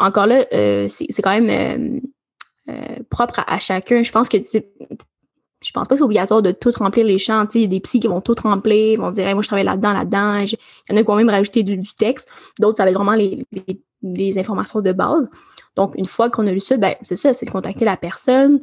[0.00, 2.00] encore là, euh, c'est quand même
[2.68, 4.02] euh, propre à, chacun.
[4.02, 4.38] Je pense que
[5.62, 7.46] je pense pas que c'est obligatoire de tout remplir les champs.
[7.54, 9.92] Il y a des psys qui vont tout remplir, vont dire moi je travaille là-dedans,
[9.92, 10.38] là-dedans.
[10.38, 10.52] Il
[10.90, 12.30] y en a qui vont même rajouter du, texte.
[12.58, 13.14] D'autres, ça va être vraiment
[14.02, 15.28] les, informations de base.
[15.76, 18.60] Donc, une fois qu'on a lu ça, ben, c'est ça, c'est de contacter la personne.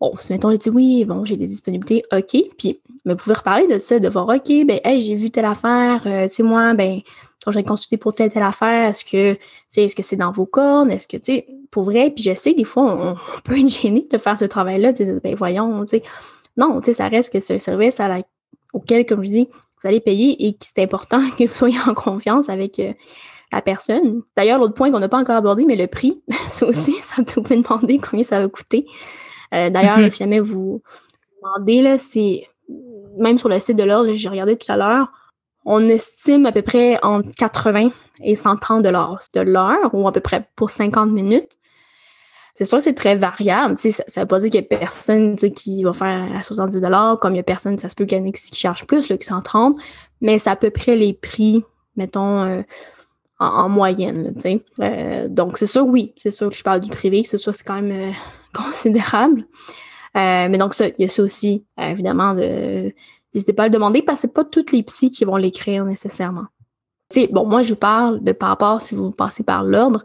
[0.00, 2.36] Bon, si mettons, on dit oui, bon, j'ai des disponibilités, OK.
[2.56, 6.02] Puis, vous pouvez reparler de ça, de voir, OK, ben, hey, j'ai vu telle affaire,
[6.06, 7.00] euh, tu sais, moi, ben,
[7.44, 9.38] quand j'ai consulté pour telle, telle affaire, est-ce que,
[9.76, 10.90] est-ce que c'est dans vos cordes?
[10.90, 14.06] Est-ce que, tu sais, pour vrai, puis je sais, des fois, on, peut être gêné
[14.10, 16.02] de faire ce travail-là, ben, voyons, tu sais.
[16.56, 18.22] Non, tu sais, ça reste que c'est un service à la,
[18.72, 19.48] auquel, comme je dis,
[19.82, 22.92] vous allez payer et que c'est important que vous soyez en confiance avec euh,
[23.50, 24.22] la personne.
[24.36, 27.40] D'ailleurs, l'autre point qu'on n'a pas encore abordé, mais le prix, ça aussi, ça peut
[27.40, 28.86] vous demander combien ça va coûter.
[29.52, 30.10] Euh, d'ailleurs, mm-hmm.
[30.10, 30.82] si jamais vous
[31.42, 32.46] demandez, là, c'est
[33.18, 35.12] même sur le site de l'ordre, j'ai regardé tout à l'heure,
[35.64, 37.90] on estime à peu près entre 80
[38.22, 41.56] et 130 dollars de l'heure ou à peu près pour 50 minutes.
[42.54, 43.76] C'est sûr c'est très variable.
[43.76, 47.18] Ça ne veut pas dire qu'il y a personne qui va faire à 70 dollars,
[47.18, 49.78] comme il y a personne, ça se peut qu'il qui charge plus, là, que 130,
[50.20, 51.64] mais c'est à peu près les prix,
[51.96, 52.62] mettons, euh,
[53.38, 54.34] en, moyenne.
[54.80, 57.64] Euh, donc, c'est sûr, oui, c'est sûr que je parle du privé, c'est sûr c'est
[57.64, 58.12] quand même euh,
[58.52, 59.46] considérable.
[60.14, 62.92] mais donc, ça, il y a ça aussi, évidemment, de
[63.34, 65.84] N'hésitez pas à le demander parce que c'est pas toutes les psys qui vont l'écrire
[65.84, 66.46] nécessairement.
[67.10, 70.04] sais, bon, moi, je vous parle de par rapport si vous passez par l'ordre.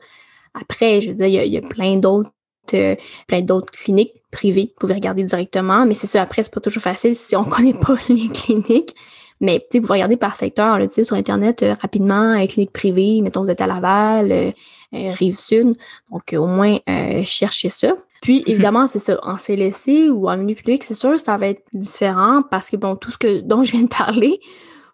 [0.53, 2.31] Après, je veux dire, il y a, plein d'autres
[2.73, 2.95] euh,
[3.27, 6.59] plein d'autres cliniques privées que vous pouvez regarder directement, mais c'est ça, après, c'est pas
[6.59, 8.95] toujours facile si on connaît pas les cliniques.
[9.39, 13.61] Mais vous pouvez regarder par secteur là, sur Internet rapidement, clinique privée, mettons vous êtes
[13.61, 14.53] à Laval,
[14.91, 15.77] Rive-Sud.
[16.11, 16.79] Donc, au moins,
[17.23, 17.93] cherchez ça.
[18.21, 18.43] Puis, mhm.
[18.47, 22.43] évidemment, c'est ça, en CLSC ou en milieu public, c'est sûr, ça va être différent
[22.49, 24.39] parce que, bon, tout ce que, dont je viens de parler,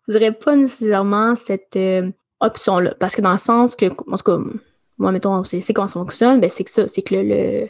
[0.07, 2.95] vous n'aurez pas nécessairement cette euh, option-là.
[2.99, 4.37] Parce que dans le sens que, en tout cas,
[4.97, 7.67] moi, mettons, c'est comment ça fonctionne, ben, c'est que ça, c'est que le,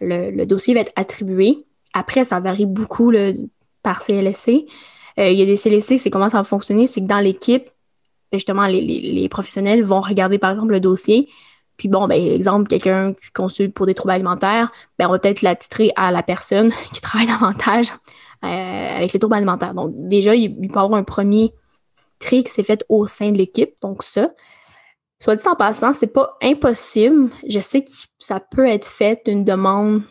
[0.00, 1.64] le, dossier va être attribué.
[1.94, 3.12] Après, ça varie beaucoup
[3.82, 4.66] par CLSC.
[5.18, 7.70] Euh, il y a des CLSC, c'est comment ça va fonctionner, c'est que dans l'équipe,
[8.30, 11.28] ben, justement, les, les, professionnels vont regarder, par exemple, le dossier,
[11.76, 15.42] puis bon, ben, exemple, quelqu'un qui consulte pour des troubles alimentaires, ben, on va peut-être
[15.42, 17.92] l'attitrer à la personne qui travaille davantage
[18.44, 19.74] euh, avec les troubles alimentaires.
[19.74, 21.52] Donc, déjà, il, peut y avoir un premier
[22.18, 23.74] tri qui s'est fait au sein de l'équipe.
[23.82, 24.30] Donc, ça.
[25.18, 27.30] Soit dit en passant, c'est pas impossible.
[27.48, 30.02] Je sais que ça peut être fait une demande,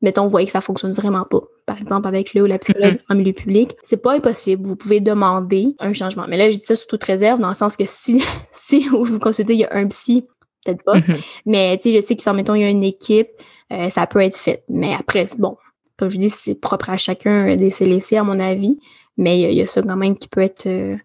[0.00, 1.42] mettons, vous voyez que ça fonctionne vraiment pas.
[1.66, 4.66] Par exemple, avec le ou la psychologue en milieu public, c'est pas impossible.
[4.66, 6.26] Vous pouvez demander un changement.
[6.28, 9.18] Mais là, je dis ça sous toute réserve, dans le sens que si, si vous
[9.18, 10.26] consultez, il y a un psy
[10.64, 10.98] peut-être pas.
[10.98, 11.24] Mm-hmm.
[11.46, 13.28] Mais tu sais, je sais que si, mettons, il y a une équipe,
[13.72, 14.64] euh, ça peut être fait.
[14.68, 15.56] Mais après, bon,
[15.96, 18.78] comme je dis, c'est propre à chacun des CLC, à mon avis.
[19.16, 20.96] Mais il y, a ça quand même qui peut être, euh,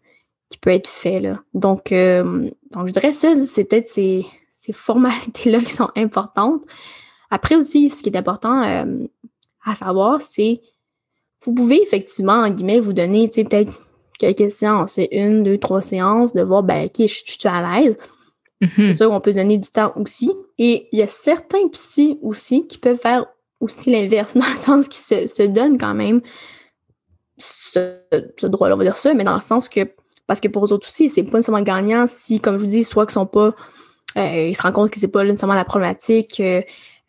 [0.50, 1.19] qui peut être fait.
[1.19, 1.39] Là.
[1.54, 6.63] Donc, euh, donc, je dirais ça, c'est peut-être ces, ces formalités-là qui sont importantes.
[7.30, 8.63] Après aussi, ce qui est important
[9.63, 10.62] à savoir, c'est
[11.45, 13.72] vous pouvez effectivement, en guillemets, vous donner, tu sais, peut-être
[14.17, 17.98] quelques séances, une, deux, trois séances, de voir, ben, OK, je, je suis à l'aise?
[18.62, 18.93] C'est mhm.
[18.93, 20.32] sûr qu'on peut donner du temps aussi.
[20.58, 23.26] Et il y a certains psy aussi qui peuvent faire
[23.60, 26.22] aussi l'inverse, dans le sens qu'ils se, donnent quand même
[27.38, 28.00] ce,
[28.43, 29.82] droit-là, on va dire ça, mais dans le sens que,
[30.28, 32.84] parce que pour eux autres aussi, c'est pas nécessairement gagnant si, comme je vous dis,
[32.84, 33.54] soit qu'ils sont pas,
[34.17, 36.62] euh, ils se rendent compte que c'est pas nécessairement la problématique euh,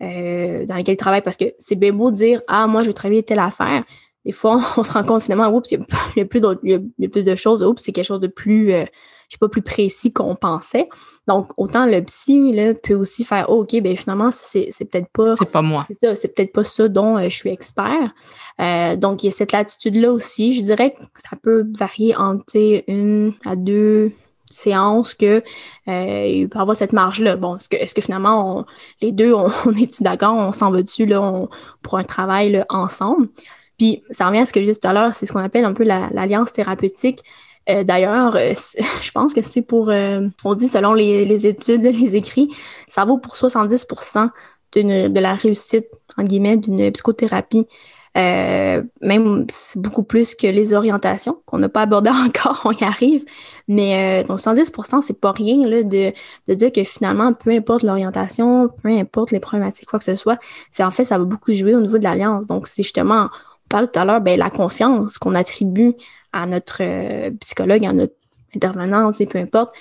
[0.03, 2.89] euh, dans laquelle ils travaillent, parce que c'est bien beau de dire, ah, moi, je
[2.89, 3.85] vais travailler telle affaire.
[4.25, 5.81] Des fois, on se rend compte finalement, oups, il
[6.17, 8.71] y, a, plus il y a plus de choses, oups, c'est quelque chose de plus,
[8.71, 8.87] je
[9.31, 10.89] sais pas, plus précis qu'on pensait.
[11.31, 15.37] Donc, autant le psy là, peut aussi faire oh, OK, ben finalement, c'est, peut-être pas.
[15.37, 15.87] C'est pas moi.
[16.17, 18.13] C'est, peut-être pas ça dont euh, je suis expert.
[18.61, 20.53] Euh, donc, il y a cette latitude-là aussi.
[20.53, 22.57] Je dirais que ça peut varier entre
[22.89, 24.11] une à deux
[24.51, 25.45] séances que
[25.87, 27.37] euh, il peut avoir cette marge-là.
[27.37, 28.67] Bon, est-ce que, est-ce que finalement,
[29.01, 29.33] les deux,
[29.67, 31.47] on, est-tu d'accord, on s'en va dessus là,
[31.81, 33.29] pour un travail ensemble?
[33.79, 35.65] Puis, ça revient à ce que je disais tout à l'heure, c'est ce qu'on appelle
[35.65, 37.21] un peu l'alliance thérapeutique.
[37.71, 38.53] Euh, d'ailleurs, euh,
[39.03, 42.49] je pense que c'est pour, euh, on dit selon les, études, les écrits,
[42.87, 44.31] ça vaut pour 70%
[44.75, 47.67] de la réussite, en guillemets, d'une psychothérapie.
[48.15, 53.25] même beaucoup plus que les orientations qu'on n'a pas abordées encore, on y arrive.
[53.67, 56.13] Mais donc 70% c'est pas rien là, de,
[56.49, 60.39] de, dire que finalement, peu importe l'orientation, peu importe les problématiques, quoi que ce soit,
[60.71, 62.47] c'est en fait, ça va beaucoup jouer au niveau de l'alliance.
[62.47, 65.97] Donc, c'est justement, on parlait tout à l'heure, ben, la confiance qu'on attribue
[66.33, 68.15] à notre euh, psychologue, à notre
[68.55, 69.73] intervenant, peu importe.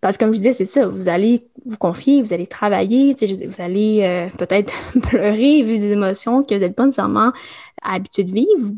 [0.00, 3.60] Parce que comme je disais, c'est ça, vous allez vous confier, vous allez travailler, vous
[3.60, 7.32] allez euh, peut-être pleurer, vu des émotions que vous n'êtes pas nécessairement
[7.82, 8.72] habitué de vivre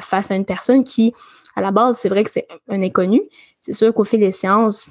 [0.00, 1.14] face à une personne qui,
[1.54, 3.22] à la base, c'est vrai que c'est un inconnu.
[3.60, 4.90] C'est sûr qu'au fil des séances,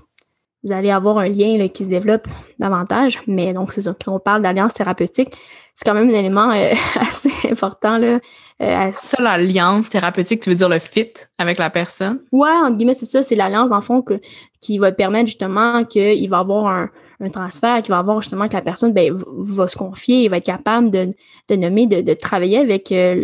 [0.63, 2.27] vous allez avoir un lien qui se développe
[2.59, 3.21] davantage.
[3.27, 5.33] Mais donc, c'est ça, quand on parle d'alliance thérapeutique,
[5.75, 7.97] c'est quand même un élément euh, assez important.
[7.97, 8.19] Là,
[8.61, 12.21] euh, ça, l'alliance thérapeutique, tu veux dire le fit avec la personne?
[12.31, 13.23] Ouais, entre guillemets, c'est ça.
[13.23, 14.19] C'est l'alliance, en fond, que,
[14.61, 18.53] qui va permettre justement qu'il va avoir un, un transfert, qui va avoir justement que
[18.53, 21.09] la personne ben, va se confier, il va être capable de,
[21.49, 23.15] de nommer, de, de travailler avec euh,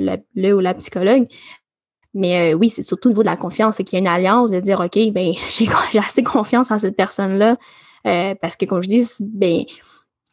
[0.00, 1.26] le, le, ou la psychologue.
[2.14, 4.50] Mais oui, c'est surtout au niveau de la confiance, c'est qu'il y a une alliance
[4.50, 5.32] de dire, OK, ben,
[5.92, 7.56] j'ai assez confiance en cette personne-là.
[8.40, 9.64] parce que, comme je dis, ben,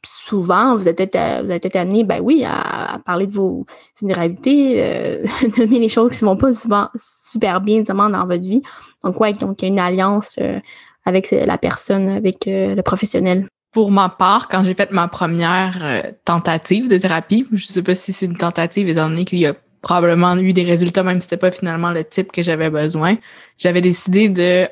[0.05, 3.65] souvent, vous êtes peut-être euh, peut amené, ben oui, à, parler de vos
[3.99, 5.25] vulnérabilités, euh,
[5.57, 8.61] nommer les choses qui ne vont pas souvent super bien dans votre vie.
[9.03, 10.59] Donc, ouais, donc il y a une alliance euh,
[11.05, 13.47] avec la personne, avec le professionnel.
[13.71, 17.95] Pour ma part, quand j'ai fait ma première tentative de thérapie, je ne sais pas
[17.95, 21.25] si c'est une tentative étant donné qu'il y a probablement eu des résultats, même si
[21.25, 23.17] c'était pas finalement le type que j'avais besoin,
[23.57, 24.67] j'avais décidé de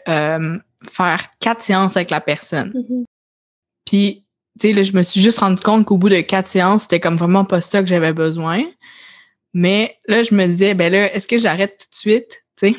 [0.90, 2.72] faire quatre séances avec la personne.
[2.72, 3.04] Mm-hmm.
[3.86, 4.28] Puis
[4.60, 7.16] tu sais, je me suis juste rendu compte qu'au bout de quatre séances, c'était comme
[7.16, 8.64] vraiment pas ça que j'avais besoin.
[9.54, 12.44] Mais là, je me disais, ben là, est-ce que j'arrête tout de suite?
[12.58, 12.76] Tu sais,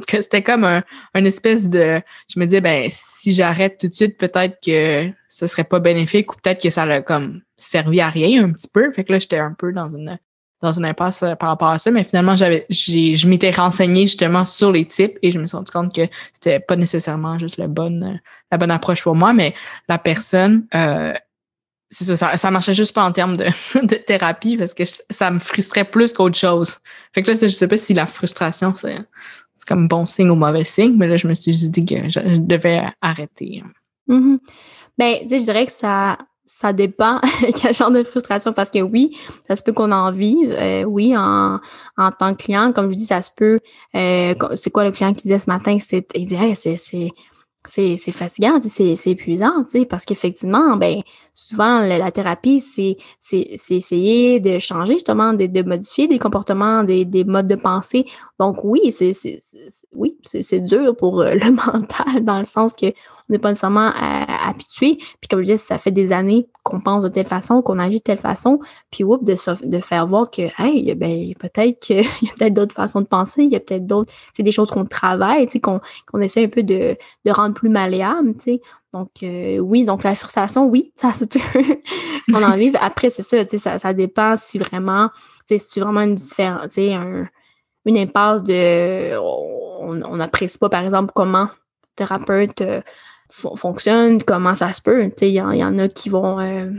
[0.08, 2.00] que c'était comme un, espèce de.
[2.32, 6.32] Je me disais, ben, si j'arrête tout de suite, peut-être que ce serait pas bénéfique
[6.32, 8.92] ou peut-être que ça l'a comme servi à rien un petit peu.
[8.92, 10.18] Fait que là, j'étais un peu dans une
[10.62, 14.44] dans une impasse euh, par rapport à ça, mais finalement, j'avais, je m'étais renseignée justement
[14.44, 17.66] sur les types et je me suis rendu compte que c'était pas nécessairement juste la
[17.66, 18.18] bonne, euh,
[18.50, 19.54] la bonne approche pour moi, mais
[19.88, 21.12] la personne, euh,
[21.90, 23.44] c'est ça, ça, marchait juste pas en termes de,
[23.82, 26.78] de thérapie parce que ça me frustrait plus qu'autre chose.
[27.12, 28.98] Fait que là, je sais pas si la frustration, c'est,
[29.56, 32.38] c'est comme bon signe ou mauvais signe, mais là, je me suis dit que je,
[32.38, 33.64] devais arrêter.
[34.08, 34.38] Mm-hmm.
[34.96, 36.18] Ben, tu sais, je dirais que ça,
[36.54, 37.20] ça dépend
[37.60, 39.16] quel genre de frustration parce que oui,
[39.48, 40.54] ça se peut qu'on en vive.
[40.58, 41.60] Euh, oui, en,
[41.96, 43.58] en tant que client, comme je dis, ça se peut.
[43.96, 45.78] Euh, c'est quoi le client qui disait ce matin?
[45.80, 47.10] C'est, il disait, c'est, c'est,
[47.64, 51.00] c'est, c'est fatigant, c'est, c'est épuisant, parce qu'effectivement, ben,
[51.32, 56.82] souvent, la, thérapie, c'est, c'est, c'est essayer de changer justement, de, de modifier des comportements,
[56.82, 58.04] des, des modes de pensée.
[58.38, 59.38] Donc oui, c'est, c'est,
[59.94, 62.92] oui, c'est, dur pour euh, le mental dans le sens que
[63.32, 64.96] n'est pas nécessairement euh, habitué.
[64.96, 67.98] Puis comme je disais, ça fait des années qu'on pense de telle façon, qu'on agit
[67.98, 72.32] de telle façon, puis oups, de, faire voir que, hey, ben, peut-être qu'il y a
[72.38, 75.48] peut-être d'autres façons de penser, il y a peut-être d'autres, c'est des choses qu'on travaille,
[75.60, 78.34] qu'on essaie un peu de, de rendre plus malléable.
[78.92, 81.40] Donc, euh, oui, donc la frustration, oui, ça se peut
[82.30, 82.76] qu'on en vive.
[82.80, 85.10] Après, c'est ça, ça, ça dépend si vraiment,
[85.46, 87.26] si tu vraiment une différence, tu sais, un,
[87.86, 91.48] une impasse de, on n'apprécie pas, par exemple, comment
[91.96, 92.80] thérapeute euh,
[93.32, 95.10] fonctionne, comment ça se peut.
[95.20, 96.70] Il y, y, en a qui vont euh,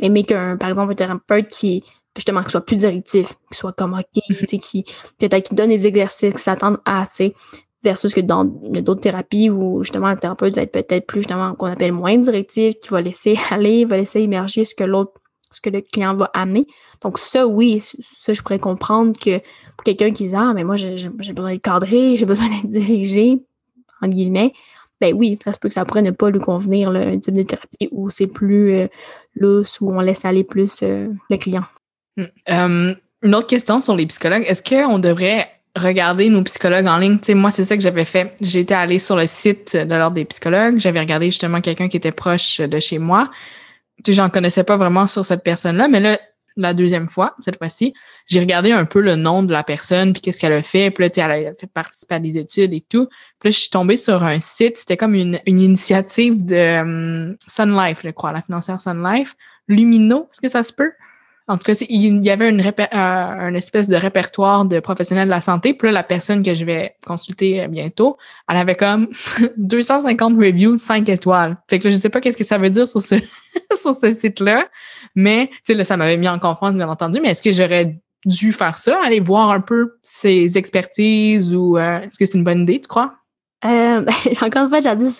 [0.00, 3.94] aimer qu'un, par exemple, un thérapeute qui justement qui soit plus directif, qui soit comme
[3.94, 4.58] OK, mm-hmm.
[4.58, 4.84] qui
[5.18, 7.32] peut-être qui donne des exercices, qui s'attendent à, tu
[7.82, 11.66] versus que dans d'autres thérapies où justement le thérapeute va être peut-être plus justement qu'on
[11.66, 15.12] appelle moins directif, qui va laisser aller, va laisser émerger ce que l'autre,
[15.50, 16.66] ce que le client va amener.
[17.00, 20.76] Donc ça, oui, ça, je pourrais comprendre que pour quelqu'un qui dit Ah, mais moi
[20.76, 23.42] j'ai besoin d'être cadré, j'ai besoin d'être dirigé,
[24.00, 24.52] entre guillemets,
[25.02, 27.42] ben oui, ça se peut que ça pourrait ne pas lui convenir, un type de
[27.42, 28.86] thérapie où c'est plus euh,
[29.34, 31.64] lousse, où on laisse aller plus euh, le client.
[32.16, 32.92] Hmm.
[33.22, 34.44] une autre question sur les psychologues.
[34.46, 37.18] Est-ce qu'on devrait regarder nos psychologues en ligne?
[37.34, 38.34] moi, c'est ça que j'avais fait.
[38.40, 40.78] J'étais allée sur le site de l'Ordre des psychologues.
[40.78, 43.30] J'avais regardé justement quelqu'un qui était proche de chez moi.
[44.06, 46.18] J'en connaissais pas vraiment sur cette personne-là, mais là,
[46.56, 47.94] la deuxième fois, cette fois-ci,
[48.26, 51.04] j'ai regardé un peu le nom de la personne, puis qu'est-ce qu'elle a fait, puis
[51.04, 53.06] là, elle a fait participer à des études et tout.
[53.40, 57.36] Puis là, je suis tombée sur un site, c'était comme une, une initiative de um,
[57.46, 59.34] Sun Life, je crois, la financière Sun Life.
[59.68, 60.92] Lumino, est-ce que ça se peut?
[61.48, 65.40] En tout cas, il y avait une, euh, espèce de répertoire de professionnels de la
[65.40, 65.74] santé.
[65.74, 68.16] Puis là, la personne que je vais consulter euh, bientôt,
[68.48, 69.08] elle avait comme
[69.56, 71.56] 250 reviews, 5 étoiles.
[71.68, 73.16] Fait que là, je sais pas qu'est-ce que ça veut dire sur ce,
[73.80, 74.68] sur ce site-là.
[75.14, 77.20] Mais, tu sais, là, ça m'avait mis en confiance, bien entendu.
[77.20, 82.00] Mais est-ce que j'aurais dû faire ça, aller voir un peu ses expertises ou euh,
[82.00, 83.14] est-ce que c'est une bonne idée, tu crois?
[83.64, 85.10] Euh, ben, encore une fois, j'ai dit,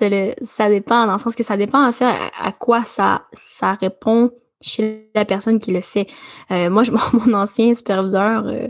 [0.43, 4.31] ça dépend, dans le sens que ça dépend en fait à, quoi ça, ça répond
[4.63, 6.07] chez la personne qui le fait.
[6.51, 8.69] Euh, moi, je, mon ancien superviseur euh,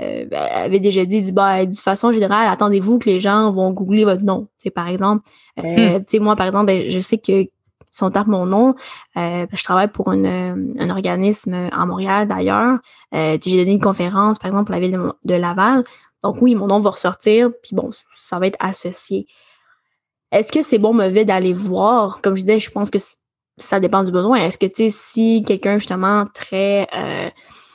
[0.00, 4.04] euh, ben, avait déjà dit, bah, de façon générale, attendez-vous que les gens vont googler
[4.04, 4.48] votre nom.
[4.58, 6.00] C'est par exemple, hmm.
[6.20, 7.46] moi, par exemple, ben, je sais que
[7.92, 8.74] si on tape mon nom,
[9.14, 12.78] je travaille pour un organisme à Montréal d'ailleurs.
[13.10, 15.82] j'ai donné une conférence, par exemple, pour la ville de, de, Laval.
[16.22, 19.26] Donc oui, mon nom va ressortir, puis bon, ça va être associé.
[20.30, 22.20] Est-ce que c'est bon, mauvais d'aller voir?
[22.20, 22.98] Comme je disais, je pense que
[23.58, 24.38] ça dépend du besoin.
[24.38, 27.30] Est-ce que, tu sais, si quelqu'un, justement, très euh,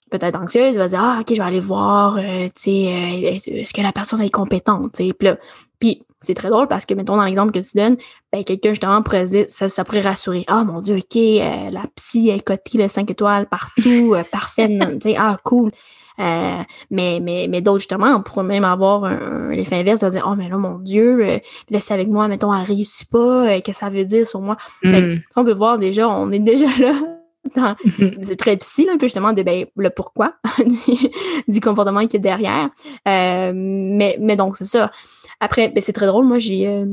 [0.10, 3.74] peut-être anxieuse, va dire Ah, OK, je vais aller voir, euh, tu sais, euh, est-ce
[3.74, 5.38] que la personne est compétente, tu sais.
[5.80, 7.98] Puis, c'est très drôle parce que, mettons, dans l'exemple que tu donnes,
[8.32, 10.44] ben, quelqu'un, justement, pourrait dire, ça, ça pourrait rassurer.
[10.48, 14.68] Ah, mon Dieu, OK, la psy, elle cotille le 5 étoiles partout, parfait,
[15.02, 15.72] tu sais, ah, cool.
[16.22, 20.26] Euh, mais mais, mais d'autres, justement, on pourrait même avoir un, effet inverse de dire
[20.30, 23.80] Oh, mais là, mon Dieu, euh, laisse avec moi, mettons, elle réussit pas, euh, qu'est-ce
[23.80, 24.58] que ça veut dire sur moi?
[24.84, 25.16] Mm.
[25.36, 26.66] on peut voir déjà, on est déjà
[27.56, 27.76] là.
[28.22, 30.36] c'est très psy, là, un peu justement de ben, le pourquoi
[31.48, 32.70] du, comportement qui est derrière.
[33.06, 34.92] mais, mais donc, c'est ça.
[35.40, 36.26] Après, ben, c'est très drôle.
[36.26, 36.86] Moi, j'ai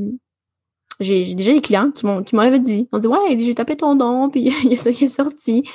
[0.99, 2.89] j'ai déjà des clients qui m'ont qui m'ont dit.
[2.91, 5.61] M'ont dit Ouais, j'ai tapé ton nom, puis il y a ça qui est sorti.
[5.63, 5.71] Tu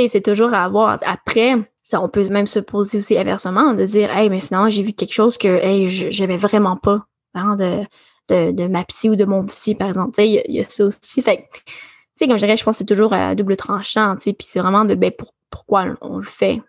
[0.00, 0.98] sais, c'est toujours à avoir.
[1.04, 4.82] Après, ça, on peut même se poser aussi inversement, de dire Hey, mais finalement, j'ai
[4.82, 7.82] vu quelque chose que hey, j'aimais vraiment pas hein, de,
[8.28, 10.20] de, de, ma psy ou de mon psy, par exemple.
[10.22, 11.20] Il y, a ça aussi.
[11.20, 11.62] Fait tu
[12.14, 14.46] sais, comme je dirais, je pense que c'est toujours à double tranchant, tu sais, puis
[14.50, 15.12] c'est vraiment de ben,
[15.50, 16.62] pourquoi on le fait.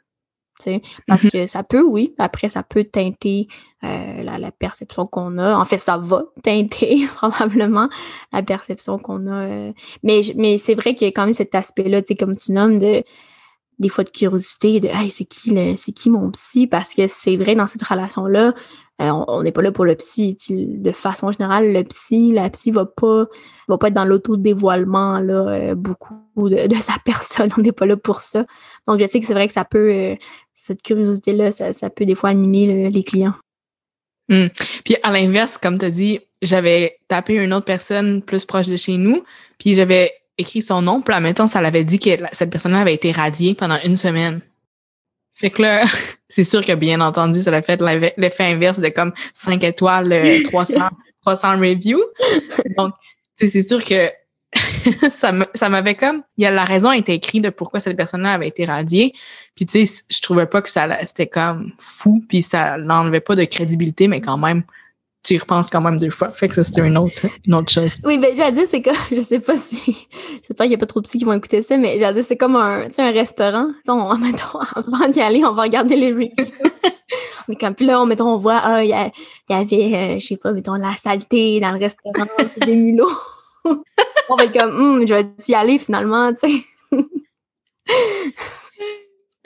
[1.08, 1.32] Parce mm-hmm.
[1.32, 3.48] que ça peut, oui, après, ça peut teinter
[3.84, 5.56] euh, la, la, perception qu'on a.
[5.56, 7.90] En fait, ça va teinter probablement
[8.34, 9.46] la perception qu'on a.
[9.46, 9.74] Euh.
[10.04, 12.52] mais mais c'est vrai qu'il y a quand même cet aspect-là, tu sais, comme tu
[12.52, 13.04] nommes, de
[13.80, 16.68] des fois de curiosité de hey, c'est qui le c'est qui mon psy?
[16.68, 18.54] Parce que c'est vrai dans cette relation là
[19.02, 22.72] euh, on n'est pas là pour le psy de façon générale le psy la psy
[22.72, 23.26] va pas
[23.68, 27.50] va pas être dans l'auto dévoilement là euh, beaucoup de, sa personne.
[27.58, 28.46] On n'est pas là pour ça.
[28.88, 30.16] Donc je sais que c'est vrai que ça peut euh,
[30.54, 33.34] cette curiosité là ça, ça, peut des fois animer les clients.
[34.28, 34.48] Hmm.
[34.84, 38.76] puis à l'inverse comme tu as dit j'avais tapé une autre personne plus proche de
[38.76, 39.24] chez nous
[39.60, 42.94] puis j'avais écrit son nom, puis là, mettons, ça l'avait dit que cette personne-là avait
[42.94, 44.42] été radiée pendant une semaine.
[45.34, 45.86] Fait que là,
[46.30, 47.82] c'est sûr que bien entendu, ça a fait
[48.18, 50.90] l'effet inverse de comme 5 étoiles, 300,
[51.22, 52.04] 300 reviews.
[52.78, 52.94] Donc,
[53.36, 54.10] c'est sûr que
[55.10, 58.34] ça m'avait comme il y a la raison a été écrite de pourquoi cette personne-là
[58.34, 59.14] avait été radiée
[59.56, 63.36] puis tu sais je trouvais pas que ça c'était comme fou puis ça n'enlevait pas
[63.36, 64.64] de crédibilité mais quand même
[65.26, 66.30] tu y repenses quand même deux fois.
[66.30, 67.98] Fait que ça, c'était une autre, une autre chose.
[68.04, 69.78] Oui, ben, j'ai dit, c'est comme, je sais pas si,
[70.48, 72.24] j'espère qu'il n'y a pas trop de psy qui vont écouter ça, mais j'ai dit,
[72.24, 73.68] c'est comme un, tu sais, un restaurant.
[73.88, 76.30] On, mettons, avant d'y aller, on va regarder les reviews.
[77.48, 80.38] mais quand, puis là, on, mettons, on voit, ah, il y, avait, euh, je sais
[80.38, 82.28] pas, mettons, la saleté dans le restaurant,
[82.64, 83.10] des mulots.
[84.30, 86.64] on va être comme, hum, je vais y aller finalement, tu sais.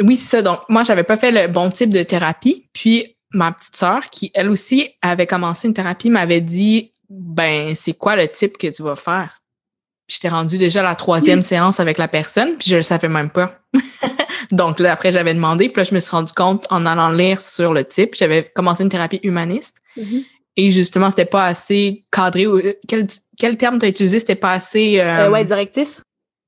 [0.04, 0.42] oui, c'est ça.
[0.42, 2.70] Donc, moi, j'avais pas fait le bon type de thérapie.
[2.74, 7.94] Puis, ma petite sœur, qui elle aussi avait commencé une thérapie, m'avait dit Ben, c'est
[7.94, 9.42] quoi le type que tu vas faire?
[10.08, 13.30] J'étais rendue déjà à la troisième séance avec la personne, puis je le savais même
[13.30, 13.60] pas.
[14.52, 17.40] Donc là, après, j'avais demandé, puis là, je me suis rendu compte en allant lire
[17.40, 18.16] sur le type.
[18.16, 19.78] J'avais commencé une thérapie humaniste.
[19.96, 20.26] Mm-hmm.
[20.56, 22.48] Et justement, c'était pas assez cadré.
[22.88, 23.06] Quel,
[23.38, 24.20] quel terme tu as utilisé?
[24.20, 25.00] C'était pas assez.
[25.00, 26.02] Euh, euh, ouais, directif?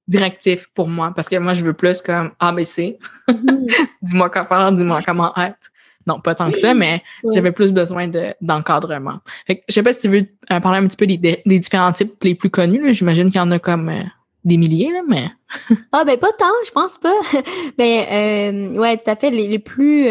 [0.07, 1.13] Directif pour moi.
[1.15, 2.97] Parce que moi, je veux plus comme ABC.
[3.29, 3.67] Mm-hmm.
[4.01, 5.70] dis-moi quoi faire, dis-moi comment être.
[6.07, 8.09] Non, pas tant que ça, mais j'avais plus besoin
[8.41, 9.19] d'encadrement.
[9.45, 11.91] fait que, je sais pas si tu veux euh, parler un petit peu des, différents
[11.91, 12.93] types les plus connus.
[12.93, 14.03] J'imagine qu'il y en a comme euh,
[14.43, 15.29] des milliers, là, mais.
[15.91, 17.13] ah, ben pas tant, je pense pas.
[17.77, 19.29] ben, euh, ouais, tout à fait.
[19.29, 20.07] Les, plus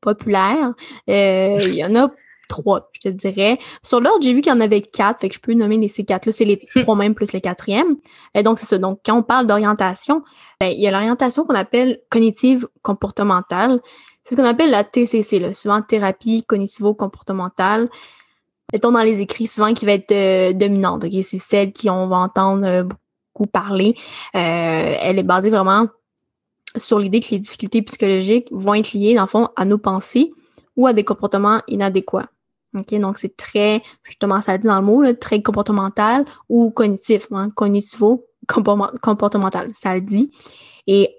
[0.00, 0.72] populaires,
[1.06, 2.10] il y en a
[2.48, 3.58] trois, je te dirais.
[3.82, 5.88] Sur l'ordre, j'ai vu qu'il y en avait quatre, fait que je peux nommer les
[5.88, 6.32] ces quatre-là.
[6.32, 7.96] C'est les trois mêmes plus les quatrièmes.
[8.34, 8.78] Et donc, c'est ça.
[8.78, 10.22] Donc, quand on parle d'orientation,
[10.60, 13.80] ben, il y a l'orientation qu'on appelle cognitive comportementale.
[14.24, 17.90] C'est ce qu'on appelle la TCC, là, souvent thérapie cognitivo-comportementale.
[18.72, 21.04] Mettons dans les écrits souvent qui va être euh, dominante.
[21.22, 23.94] C'est celle qui on va entendre euh, beaucoup parler.
[24.34, 25.88] Euh, elle est basée vraiment
[26.78, 30.32] sur l'idée que les difficultés psychologiques vont être liées, dans le fond, à nos pensées
[30.76, 32.28] ou à des comportements inadéquats.
[32.76, 32.98] OK?
[32.98, 37.50] Donc, c'est très, justement, ça dit dans le mot, là, très comportemental ou cognitif, hein,
[37.50, 40.32] cognitivo-comportemental, ça le dit.
[40.86, 41.14] Et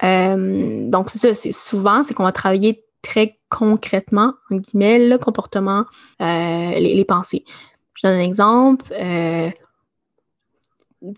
[0.90, 5.86] donc, c'est ça, c'est souvent, c'est qu'on va travailler très concrètement, en guillemets, le comportement,
[6.22, 7.46] euh, les, pensées.
[7.94, 8.86] Je donne un exemple.
[8.92, 9.50] Euh,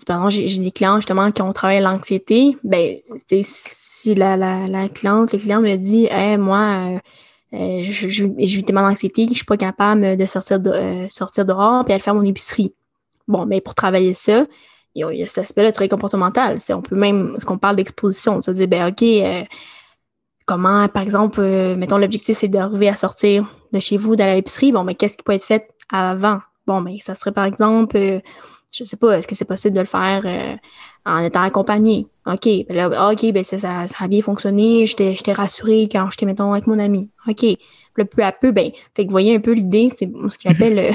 [0.05, 2.57] pardon, j'ai des clients justement qui ont travaillé l'anxiété.
[2.63, 2.97] Ben,
[3.41, 6.99] si la, la, la, cliente, le client me dit hey, moi,
[7.53, 11.45] euh, je, je, je tellement d'anxiété que je suis pas capable de sortir, de, sortir
[11.45, 12.73] dehors puis aller faire mon épicerie.
[13.27, 14.45] Bon, mais pour travailler ça,
[14.93, 16.57] il y a, cet aspect-là très comportemental.
[16.71, 19.03] On peut même, ce qu'on parle d'exposition, se dire, ben, OK,
[20.47, 24.35] comment, par exemple, euh, mettons, l'objectif, c'est d'arriver à sortir de chez vous, d'aller à
[24.35, 24.71] l'épicerie.
[24.71, 26.39] Bon, mais qu'est-ce qui peut être fait avant?
[26.65, 28.19] Bon, mais ça serait, par exemple, euh,
[28.71, 30.55] je sais pas, est-ce que c'est possible de le faire euh,
[31.05, 32.07] en étant accompagné?
[32.25, 34.85] OK, ben là, ah, OK, ben ça, ça, a bien fonctionné.
[34.87, 37.09] J'étais rassurée quand j'étais, mettons, avec mon ami.
[37.27, 37.45] OK.
[37.95, 40.43] Le peu à peu, ben, fait que vous voyez un peu l'idée, c'est ce que
[40.45, 40.93] j'appelle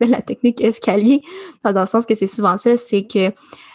[0.00, 1.22] la technique escalier,
[1.62, 3.32] dans le sens que c'est souvent ça, c'est que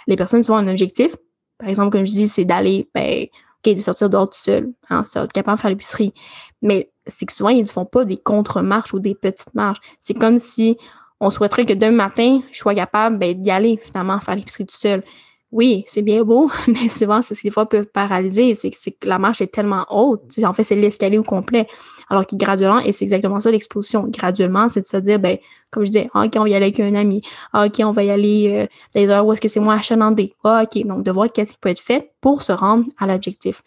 [0.07, 1.15] les personnes ont un objectif.
[1.57, 3.27] Par exemple, comme je dis, c'est d'aller, ben,
[3.73, 6.13] de sortir dehors tout seul, hein, être capable de faire l'épicerie.
[6.62, 9.80] Mais c'est que souvent, ils ne font pas des contre-marches ou des petites marches.
[9.99, 10.78] C'est comme si
[11.19, 14.75] on souhaiterait que demain matin, je sois capable ben, d'y aller finalement faire l'épicerie tout
[14.75, 15.04] seul
[15.51, 19.08] oui, c'est bien beau, mais souvent, c'est ce qui des fois peut paralyser, c'est que,
[19.08, 20.21] la marche est tellement haute.
[20.43, 21.67] En fait, c'est l'escalier au complet.
[22.10, 25.38] Alors que graduellement, et c'est exactement ça l'exposition, graduellement, c'est de se dire, ben,
[25.71, 27.21] comme je disais, ah, OK, on va y aller avec un ami.
[27.53, 30.34] Ah, OK, on va y aller euh, heures où est-ce que c'est moi achalandé.
[30.43, 30.86] Ah, OK.
[30.86, 33.63] Donc, de voir qu'est-ce qui peut être fait pour se rendre à l'objectif.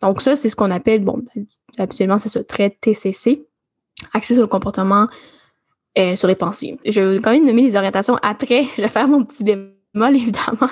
[0.00, 1.22] Donc, ça, c'est ce qu'on appelle, bon,
[1.78, 3.44] habituellement, c'est ce trait TCC,
[4.12, 5.08] axé sur le comportement,
[5.98, 6.78] euh, sur les pensées.
[6.84, 8.64] Je vais quand même nommer les orientations après.
[8.76, 9.44] Je vais faire mon petit
[9.94, 10.70] bémol évidemment.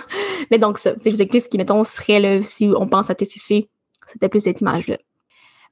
[0.50, 3.68] Mais donc, ça, c'est ce qui, mettons, serait, là, si on pense à TCC,
[4.06, 4.98] c'était plus cette image-là.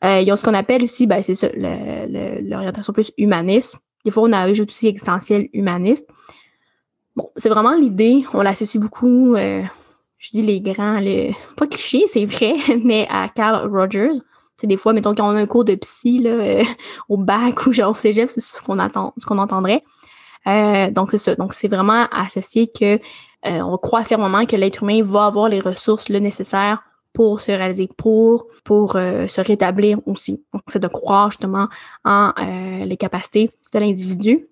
[0.05, 3.77] Euh, il y a ce qu'on appelle aussi, ben, c'est ça, l'orientation plus humaniste.
[4.05, 6.09] Des fois, on ajoute aussi existentiel humaniste.
[7.17, 9.63] Bon, c'est vraiment l'idée, on l'associe beaucoup, euh,
[10.19, 14.19] je dis les grands, les, pas cliché, c'est vrai, mais à Carl Rogers.
[14.57, 16.65] C'est des fois, mettons, quand on a un cours de psy là, euh,
[17.09, 18.77] au bac ou genre au cégep, c'est ce qu'on
[19.17, 19.83] ce qu'on entendrait.
[20.47, 21.35] Euh, donc, c'est ça.
[21.35, 22.99] Donc, c'est vraiment associé que
[23.46, 26.82] euh, on croit fermement que l'être humain va avoir les ressources le nécessaires
[27.12, 30.45] pour se réaliser, pour, pour euh, se rétablir aussi.
[30.53, 31.68] Donc, c'est de croire justement
[32.05, 32.32] en
[32.84, 34.47] les capacités de l'individu.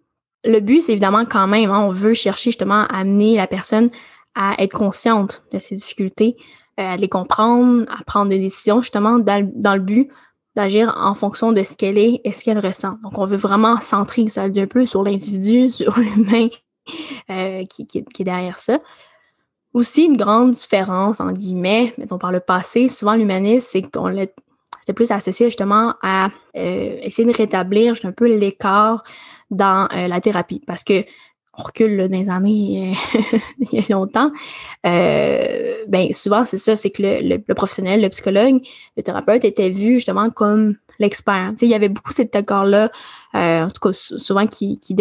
[0.45, 3.91] Le but, c'est évidemment quand même, hein, on veut chercher justement à amener la personne
[4.34, 6.36] à être consciente de ses difficultés,
[6.76, 10.11] à les comprendre, à prendre des décisions justement dans, dans le but
[10.55, 12.99] d'agir en fonction de ce qu'elle est et ce qu'elle ressent.
[13.03, 16.49] Donc, on veut vraiment centrer, ça dit un peu sur l'individu, sur l'humain
[17.30, 18.78] euh, qui, est derrière ça.
[19.74, 24.11] Aussi, une grande différence, en guillemets, mettons par le passé, souvent l'humanisme, c'est qu'on
[24.80, 29.05] c'était plus associé justement à essayer de rétablir un peu l'écart
[29.51, 30.62] dans la thérapie.
[30.66, 31.05] Parce que
[31.59, 32.95] on recule dans les années
[33.73, 34.31] il y a longtemps,
[34.87, 38.61] euh, ben souvent c'est ça, c'est que le, professionnel, le psychologue,
[38.97, 41.53] le thérapeute était vu justement comme l'expert.
[41.61, 42.91] Il y avait beaucoup cet accord-là,
[43.35, 44.95] euh, en tout cas souvent qui, qui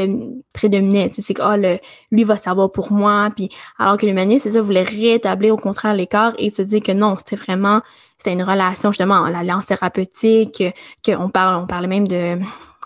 [0.53, 1.09] prédominait.
[1.11, 1.79] C'est que ah, le,
[2.11, 5.93] lui va savoir pour moi, puis alors que l'humaniste, c'est ça, voulait rétablir au contraire
[5.93, 7.81] l'écart et se dire que non, c'était vraiment,
[8.17, 10.63] c'était une relation justement, l'alliance thérapeutique,
[11.05, 12.39] qu'on parle, on parlait même de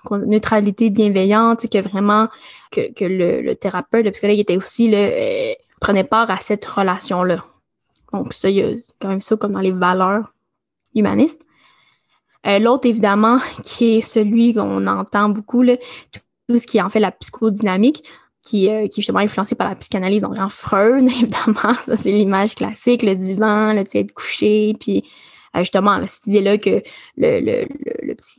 [0.09, 2.27] neutralité bienveillante, que vraiment
[2.71, 7.43] que, le, thérapeute, le psychologue était aussi euh, prenait part à cette relation-là.
[8.13, 10.33] Donc ça, il y a quand même ça comme dans les valeurs
[10.95, 11.45] humanistes.
[12.47, 15.77] Euh, L'autre, évidemment, qui est celui qu'on entend beaucoup, là,
[16.47, 18.03] tout ce qui est en fait la psychodynamique,
[18.41, 22.55] qui, euh, est justement influencé par la psychanalyse, donc en Freud, évidemment, ça c'est l'image
[22.55, 25.03] classique, le divan, le être couché, puis
[25.59, 26.81] justement cette idée-là que
[27.17, 27.65] le,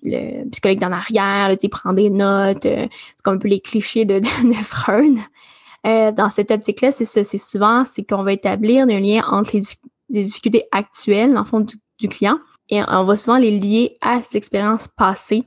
[0.03, 4.05] le, psychologue d'en arrière, là, prend des notes, euh, c'est comme un peu les clichés
[4.05, 4.19] de,
[4.49, 5.19] de, Freud.
[5.87, 9.57] Euh, dans cette optique-là, c'est ça, c'est souvent, c'est qu'on va établir un lien entre
[9.57, 9.63] les,
[10.23, 14.89] difficultés actuelles, en fond, du, client, et on va souvent les lier à ses expériences
[14.89, 15.45] passées.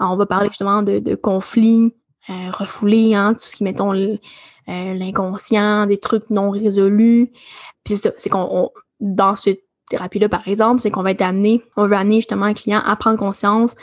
[0.00, 1.94] on va parler justement de, conflits
[2.30, 3.92] euh, refoulés, hein, tout ce qui, mettons,
[4.66, 7.30] l'inconscient, des trucs non résolus.
[7.84, 8.70] Puis c'est ça, c'est qu'on,
[9.00, 9.50] dans ce
[9.88, 12.96] thérapie-là, par exemple, c'est qu'on va être amené, on veut amener justement un client à
[12.96, 13.74] prendre conscience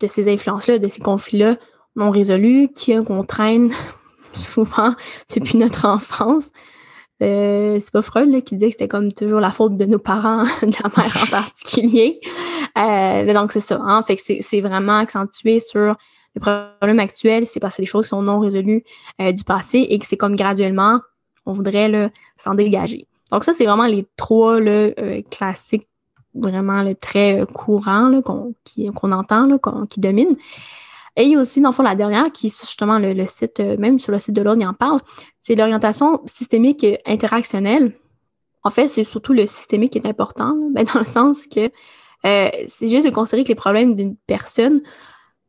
[0.00, 1.56] de ces influences-là, de ces conflits-là
[1.96, 2.68] non résolus
[3.06, 3.70] qu'on traîne
[4.32, 4.94] souvent
[5.34, 6.50] depuis notre enfance.
[7.22, 9.98] Euh, c'est pas Freud là, qui disait que c'était comme toujours la faute de nos
[9.98, 12.20] parents, de la mère en particulier.
[12.76, 13.80] Euh, donc c'est ça.
[13.82, 14.02] Hein?
[14.02, 15.96] Fait que c'est vraiment accentué sur
[16.34, 18.84] le problème actuel, c'est parce que les choses sont non résolues
[19.20, 21.00] euh, du passé et que c'est comme graduellement,
[21.44, 23.06] on voudrait s'en dégager.
[23.32, 25.88] Donc ça, c'est vraiment les trois là, euh, classiques,
[26.34, 29.58] vraiment le très euh, courant qu'on entend, là,
[29.88, 30.36] qui dominent.
[31.16, 33.60] Et il y a aussi, dans le fond, la dernière, qui est justement le, site,
[33.60, 35.00] euh, même sur le site de l'ordre, il en parle,
[35.40, 37.94] c'est l'orientation systémique interactionnelle.
[38.64, 41.70] En fait, c'est surtout le systémique qui est important, ben, dans le sens que
[42.24, 44.80] c'est juste de considérer que les problèmes d'une personne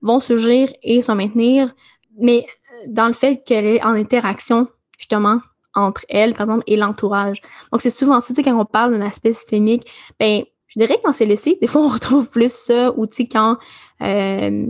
[0.01, 1.75] vont surgir et se maintenir,
[2.17, 2.47] mais
[2.87, 4.67] dans le fait qu'elle est en interaction,
[4.97, 5.39] justement,
[5.75, 7.41] entre elle, par exemple, et l'entourage.
[7.71, 9.83] Donc, c'est souvent ça, tu sais, quand on parle d'un aspect systémique,
[10.19, 13.15] ben, je dirais que dans ces laissés, des fois, on retrouve plus ça, ou tu
[13.15, 13.57] sais, quand,
[14.01, 14.65] euh,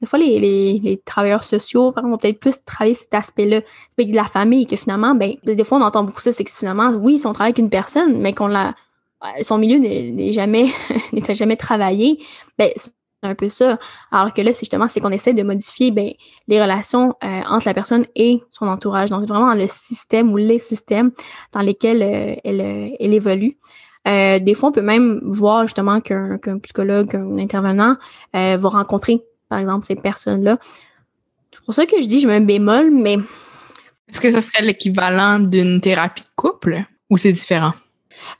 [0.00, 3.60] des fois, les, les, les, travailleurs sociaux, par exemple, vont peut-être plus travailler cet aspect-là,
[3.98, 6.90] de la famille, que finalement, ben, des fois, on entend beaucoup ça, c'est que finalement,
[6.90, 8.74] oui, ils sont travaillés avec une personne, mais qu'on la,
[9.42, 10.66] son milieu n'est jamais,
[11.12, 12.18] n'était jamais travaillé,
[12.58, 12.70] ben,
[13.22, 13.78] un peu ça.
[14.10, 16.10] Alors que là, c'est justement, c'est qu'on essaie de modifier ben,
[16.48, 19.10] les relations euh, entre la personne et son entourage.
[19.10, 21.10] Donc, vraiment le système ou les systèmes
[21.52, 23.56] dans lesquels euh, elle, euh, elle, évolue.
[24.06, 27.96] des fois, on peut même voir justement qu'un psychologue, un intervenant
[28.32, 30.58] va rencontrer, par exemple, ces personnes-là.
[31.52, 33.18] C'est pour ça que je dis, je mets un bémol, mais...
[34.08, 37.74] Est-ce que ce serait l'équivalent d'une thérapie de couple ou c'est différent?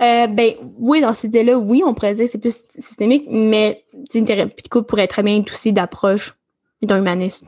[0.03, 3.85] Euh, ben oui, dans cette idée-là, oui, on pourrait dire que c'est plus systémique, mais
[4.15, 6.37] une thérapie de couple pourrait très bien être aussi d'approche
[6.83, 7.45] d'un humaniste.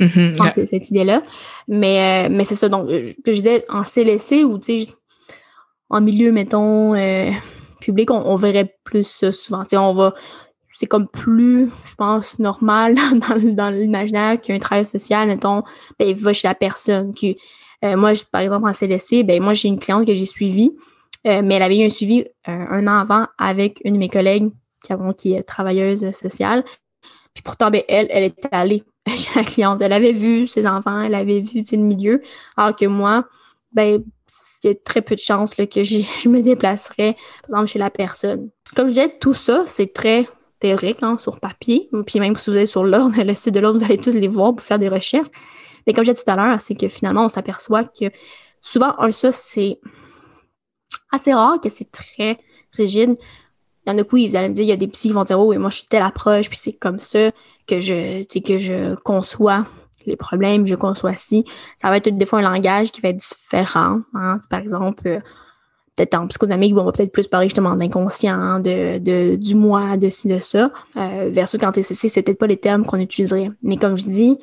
[0.00, 1.22] Mm-hmm, cette idée-là.
[1.68, 4.58] Mais, euh, mais c'est ça, donc, euh, que je disais, en CLC ou,
[5.90, 6.94] en milieu, mettons,
[7.80, 9.62] public, on, verrait plus ça souvent.
[9.72, 10.14] On va,
[10.72, 15.62] c'est comme plus, je pense, normal dans, dans l'imaginaire qu'un travail social, mettons,
[15.98, 17.12] ben, il va chez la personne.
[17.82, 20.72] Moi, par exemple, en CLC, ben, moi, j'ai une cliente que j'ai suivie,
[21.26, 24.08] euh, mais elle avait eu un suivi euh, un an avant avec une de mes
[24.08, 24.50] collègues
[25.16, 26.64] qui, est travailleuse sociale.
[27.34, 29.80] Puis pourtant, ben, elle, elle était allée chez la cliente.
[29.80, 32.22] Elle avait vu ses enfants, elle avait vu le milieu.
[32.56, 33.24] Alors que moi,
[33.72, 34.02] ben,
[34.64, 38.50] a très peu de chances que je me déplacerais, par exemple, chez la personne.
[38.74, 41.88] Comme je disais, tout ça, c'est très théorique hein, sur papier.
[42.06, 44.28] Puis même si vous allez sur l'ordre, le site de l'ordre, vous allez tous les
[44.28, 45.28] voir pour faire des recherches.
[45.86, 48.06] Mais comme j'ai dit tout à l'heure, c'est que finalement, on s'aperçoit que
[48.60, 49.78] souvent, un ça, c'est
[51.12, 52.38] assez rare que c'est très
[52.72, 53.16] rigide.
[53.86, 55.14] Il y en a qui, vous allez me dire, il y a des psy qui
[55.14, 57.30] vont dire, oh, et moi, je suis telle approche, puis c'est comme ça
[57.66, 59.66] que je, que je conçois
[60.06, 61.44] les problèmes, je conçois ci.
[61.80, 64.00] Ça va être des fois un langage qui va être différent.
[64.14, 64.40] Hein.
[64.50, 65.20] Par exemple, euh,
[65.96, 70.28] peut-être en psychodynamique, on va peut-être plus parler justement d'inconscient, de, du moi, de ci,
[70.28, 70.70] de ça.
[70.96, 73.50] Euh, versus qu'en TCC, c'est peut-être pas les termes qu'on utiliserait.
[73.62, 74.38] Mais comme je dis,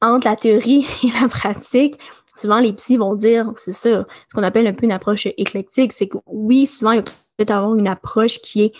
[0.00, 1.98] entre la théorie et la pratique,
[2.36, 5.92] souvent les psys vont dire, c'est ça, ce qu'on appelle un peu une approche éclectique,
[5.92, 7.04] c'est que oui, souvent, il va
[7.36, 8.72] peut-être avoir une approche qui est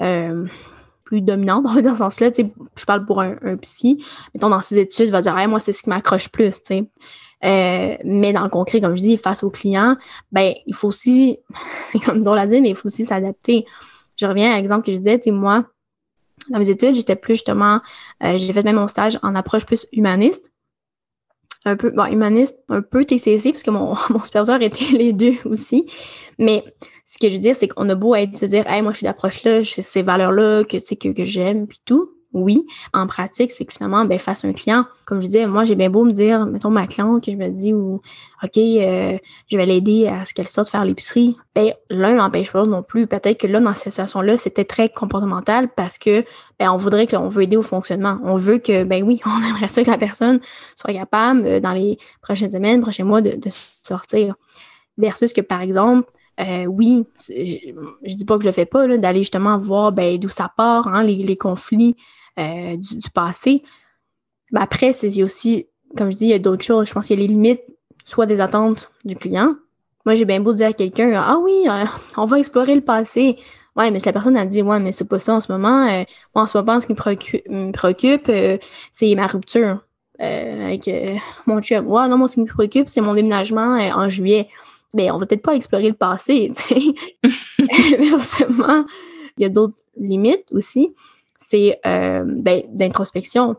[0.00, 0.46] euh,
[1.04, 2.30] plus dominante dans ce sens-là.
[2.34, 4.04] Je parle pour un, psy,
[4.34, 6.60] mettons dans ses études, il va dire moi, c'est ce qui m'accroche plus.
[7.44, 9.96] Euh, mais dans le concret, comme je dis, face au client,
[10.30, 11.38] ben, il faut aussi,
[12.04, 13.66] comme on l'a dit, mais il faut aussi s'adapter.
[14.16, 15.64] Je reviens à l'exemple que je disais, moi,
[16.48, 17.80] dans mes études, j'étais plus justement,
[18.22, 20.52] euh, j'ai fait même mon stage en approche plus humaniste.
[21.64, 25.34] Un peu, bon, humaniste, un peu TCC, parce que mon, mon superviseur était les deux
[25.44, 25.86] aussi.
[26.38, 26.64] Mais
[27.04, 28.98] ce que je veux dire, c'est qu'on a beau être, se dire, hey, moi, je
[28.98, 32.66] suis d'approche là, j'ai ces valeurs-là que, que, que j'aime, puis tout oui.
[32.92, 35.74] En pratique, c'est que finalement, ben, face à un client, comme je disais, moi, j'ai
[35.74, 38.00] bien beau me dire, mettons ma cliente, que je me dis, ou,
[38.42, 39.18] OK, euh,
[39.50, 41.36] je vais l'aider à ce qu'elle sorte faire l'épicerie.
[41.54, 43.06] Ben, l'un n'empêche pas l'autre non plus.
[43.06, 46.24] Peut-être que là, dans cette situation-là, c'était très comportemental parce que,
[46.58, 48.18] ben, on voudrait qu'on veut aider au fonctionnement.
[48.24, 50.40] On veut que, ben oui, on aimerait ça que la personne
[50.76, 53.38] soit capable, euh, dans les prochaines semaines, prochains mois, de,
[53.82, 54.34] sortir.
[54.98, 56.10] Versus que, par exemple,
[56.40, 57.72] euh, oui, je,
[58.04, 60.88] je, dis pas que je le fais pas, d'aller justement voir ben, d'où ça part,
[60.88, 61.96] hein, les conflits,
[62.38, 63.62] euh, du, passé.
[64.52, 65.66] Mais après, c'est aussi,
[65.96, 66.88] comme je dis, il y a d'autres choses.
[66.88, 67.62] Je pense qu'il y a les limites,
[68.04, 69.54] soit des attentes du client.
[70.06, 71.84] Moi, j'ai bien beau dire à quelqu'un Ah oui, euh,
[72.16, 73.38] on va explorer le passé.
[73.76, 75.86] Ouais, mais si la personne a dit Ouais, mais c'est pas ça en ce moment.
[75.88, 76.04] Euh,
[76.34, 78.30] moi, en ce moment, ce qui me préoccupe,
[78.90, 79.84] c'est ma rupture
[80.18, 80.88] avec
[81.46, 81.86] mon chum.
[81.86, 84.48] Ouais, non, moi, ce qui me préoccupe, c'est mon déménagement en juillet.
[84.94, 87.98] Mais ben, on va peut-être pas explorer le passé, tu sais.
[87.98, 88.84] Inversement,
[89.36, 90.94] il y a d'autres limites aussi
[91.86, 93.56] euh, ben, d'introspection,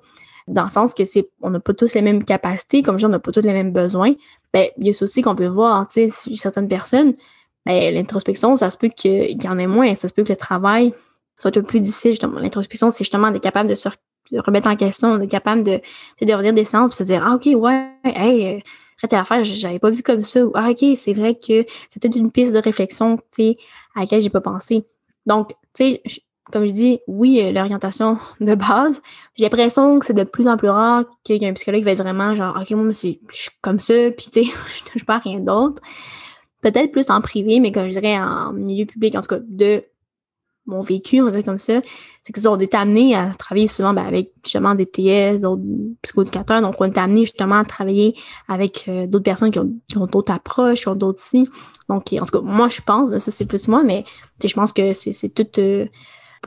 [0.47, 3.09] dans le sens que c'est on n'a pas tous les mêmes capacités, comme je on
[3.09, 4.13] n'a pas tous les mêmes besoins.
[4.53, 7.13] Ben, il y a aussi qu'on peut voir, tu certaines personnes,
[7.65, 10.37] ben, l'introspection, ça se peut qu'il y en ait moins, ça se peut que le
[10.37, 10.93] travail
[11.37, 12.39] soit un peu plus difficile, justement.
[12.39, 13.89] L'introspection, c'est justement d'être capable de se
[14.31, 15.79] remettre en question, d'être capable de,
[16.21, 18.59] de revenir des centres, se dire, ah, OK, ouais, hey, euh,
[19.11, 22.31] à l'affaire, j'avais pas vu comme ça, ou ah, OK, c'est vrai que c'était une
[22.31, 23.57] piste de réflexion, tu sais,
[23.95, 24.85] à laquelle j'ai pas pensé.
[25.25, 26.03] Donc, tu sais,
[26.51, 29.01] comme je dis, oui, euh, l'orientation de base.
[29.35, 32.03] J'ai l'impression que c'est de plus en plus rare qu'il y un psychologue va être
[32.03, 34.51] vraiment genre, OK, moi, je suis comme ça, puis tu sais,
[34.85, 35.81] je touche pas à rien d'autre.
[36.61, 39.83] Peut-être plus en privé, mais comme je dirais en milieu public, en tout cas, de
[40.65, 41.81] mon vécu, on dire comme ça,
[42.21, 45.63] c'est qu'ils ont été amenés à travailler souvent ben, avec justement des TS, d'autres
[46.01, 46.61] psychoéducateurs.
[46.61, 48.15] Donc, on est amené justement à travailler
[48.47, 51.49] avec euh, d'autres personnes qui ont, d'autres approches, qui ont d'autres si.
[51.89, 54.05] Donc, en tout cas, moi, je pense, ben, ça c'est plus moi, mais
[54.41, 55.59] je pense que c'est, c'est tout.
[55.59, 55.85] Euh,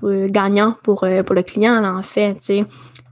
[0.04, 2.36] euh, gagnant pour, euh, pour le client, en fait.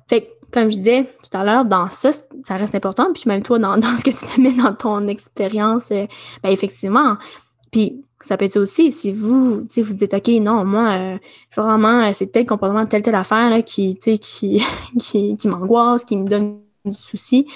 [0.08, 3.12] Fait comme je disais tout à l'heure, dans ça, ça reste important.
[3.12, 6.06] Puis même toi, dans, dans ce que tu te mets dans ton expérience, euh,
[6.42, 7.16] ben effectivement.
[7.72, 11.18] Puis ça peut être aussi si vous, vous dites, OK, non, moi,
[11.54, 14.18] vraiment, c'est tel comportement, telle, telle affaire là, qui, qui,
[14.98, 17.46] qui, qui m'angoisse, qui me donne du souci,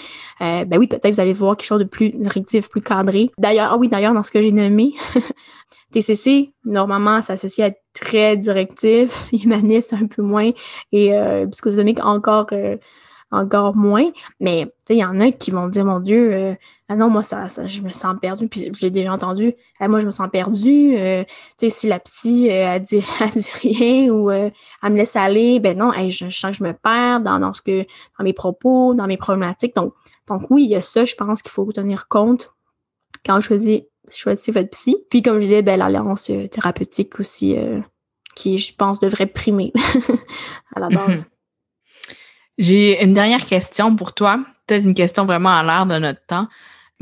[0.40, 3.30] ben oui, peut-être vous allez voir quelque chose de plus directif, plus cadré.
[3.38, 4.94] D'ailleurs, ah oui, d'ailleurs, dans ce que j'ai nommé,
[5.92, 10.50] TCC, normalement, s'associe à être très directif, humaniste un peu moins
[10.92, 12.76] et euh, psychodynamique encore, euh,
[13.30, 14.10] encore moins.
[14.40, 16.54] Mais il y en a qui vont dire, mon Dieu, euh,
[16.90, 18.48] ah non, moi, ça, ça, je me sens perdu.
[18.48, 20.94] Puis j'ai déjà entendu, ah, moi, je me sens perdu.
[20.96, 21.24] Euh,
[21.56, 24.52] si la petite, elle dit, elle dit rien ou elle
[24.84, 27.84] me laisse aller, ben non, je, sens que je me perds dans, dans, ce que,
[28.18, 29.74] dans mes propos, dans mes problématiques.
[29.74, 29.94] Donc,
[30.28, 32.52] donc oui, il y a ça, je pense qu'il faut tenir compte
[33.24, 34.96] quand on choisit choisissez votre psy.
[35.10, 37.80] Puis comme je disais, ben, l'alliance euh, thérapeutique aussi, euh,
[38.34, 39.72] qui, je pense, devrait primer
[40.74, 41.20] à la base.
[41.20, 41.24] Mhm.
[42.58, 44.44] J'ai une dernière question pour toi.
[44.66, 46.48] Peut-être une question vraiment à l'air de notre temps.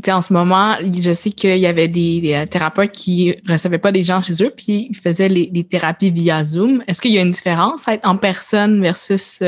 [0.08, 4.04] en ce moment, je sais qu'il y avait des, euh, thérapeutes qui recevaient pas des
[4.04, 6.84] gens chez eux, puis ils faisaient les, thérapies via Zoom.
[6.86, 9.42] Est-ce qu'il y a une différence à être en personne versus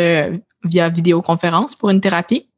[0.65, 2.49] via vidéoconférence pour une thérapie?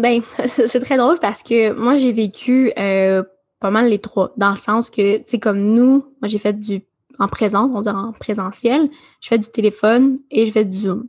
[0.00, 0.22] ben,
[0.66, 2.72] c'est très drôle parce que moi, j'ai vécu
[3.60, 6.58] pas mal les trois, dans le sens que, tu sais, comme nous, moi j'ai fait
[6.58, 6.82] du
[7.20, 8.88] en présence, on dirait en présentiel,
[9.20, 11.06] je fais du téléphone et je fais du Zoom.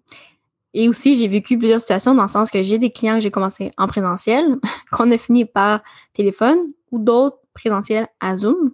[0.73, 3.31] Et aussi, j'ai vécu plusieurs situations dans le sens que j'ai des clients que j'ai
[3.31, 4.57] commencé en présentiel,
[4.91, 5.81] qu'on a fini par
[6.13, 6.57] téléphone
[6.91, 8.73] ou d'autres présentiels à Zoom.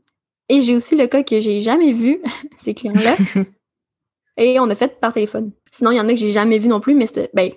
[0.50, 2.22] Et j'ai aussi le cas que j'ai jamais vu,
[2.58, 3.16] ces clients-là.
[4.38, 5.52] et on a fait par téléphone.
[5.72, 7.52] Sinon, il y en a que j'ai jamais vu non plus, mais c'était ben,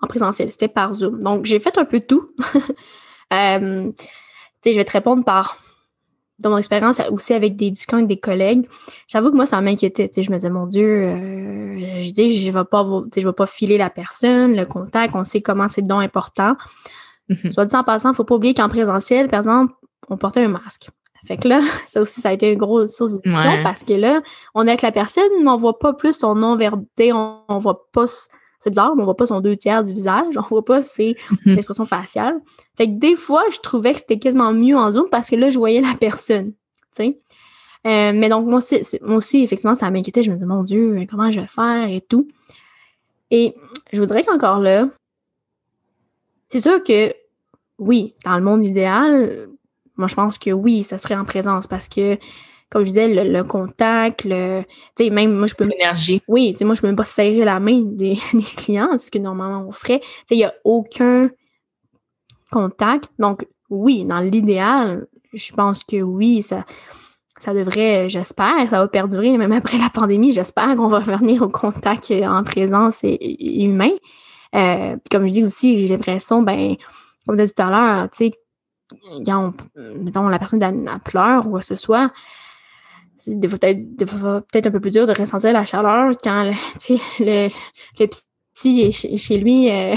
[0.00, 1.18] en présentiel, c'était par Zoom.
[1.18, 2.30] Donc, j'ai fait un peu tout.
[3.34, 3.90] euh,
[4.64, 5.58] je vais te répondre par
[6.38, 8.68] dans mon expérience aussi avec des discussions avec des collègues,
[9.08, 10.10] j'avoue que moi, ça m'inquiétait.
[10.14, 12.84] Je me disais, mon Dieu, euh, je dis, je vais pas,
[13.16, 16.56] je vais pas filer la personne, le contact, on sait comment c'est donc important.
[17.30, 17.52] Mm-hmm.
[17.52, 19.72] Soit dit en passant, faut pas oublier qu'en présentiel, par exemple,
[20.08, 20.88] on portait un masque.
[21.26, 23.94] Fait que là, ça aussi, ça a été une grosse source de discussion parce que
[23.94, 24.20] là,
[24.54, 27.88] on est avec la personne, mais on voit pas plus son non-verbalité, on, on voit
[27.92, 28.06] pas
[28.60, 31.16] c'est bizarre, mais on voit pas son deux tiers du visage, on voit pas ses
[31.44, 31.56] mhm.
[31.56, 32.40] expressions faciales.
[32.76, 35.50] Fait que des fois, je trouvais que c'était quasiment mieux en Zoom parce que là,
[35.50, 36.52] je voyais la personne, tu
[36.92, 37.20] sais.
[37.86, 40.24] Euh, mais donc, moi aussi, moi aussi, effectivement, ça m'inquiétait.
[40.24, 42.26] Je me disais, mon Dieu, comment je vais faire et tout.
[43.30, 43.54] Et
[43.92, 44.88] je voudrais qu'encore là,
[46.48, 47.14] c'est sûr que
[47.78, 49.48] oui, dans le monde idéal,
[49.96, 52.18] moi, je pense que oui, ça serait en présence parce que
[52.70, 54.62] comme je disais, le, contact, le,
[54.96, 55.64] tu sais, même moi, je peux...
[55.64, 56.20] L'énergie.
[56.26, 58.16] Oui, tu sais, moi, je peux même pas serrer la main des,
[58.56, 60.00] clients, ce que normalement on ferait.
[60.00, 61.30] Tu sais, il n'y a aucun
[62.50, 63.08] contact.
[63.18, 66.64] Donc, oui, dans l'idéal, je pense que oui, ça,
[67.38, 70.32] ça devrait, j'espère, ça va perdurer même après la pandémie.
[70.32, 73.90] J'espère qu'on va revenir au contact en présence et, humain.
[74.54, 76.76] Euh, comme je dis aussi, j'ai l'impression, ben,
[77.26, 78.30] comme je disais tout à l'heure, tu sais,
[79.24, 82.10] quand mettons, la personne a, pleure ou quoi que ce soit,
[83.26, 86.52] des fois peut-être un peu plus dur de ressentir la chaleur quand le,
[87.24, 87.48] le,
[87.98, 89.70] le petit est chez, lui.
[89.70, 89.94] Euh,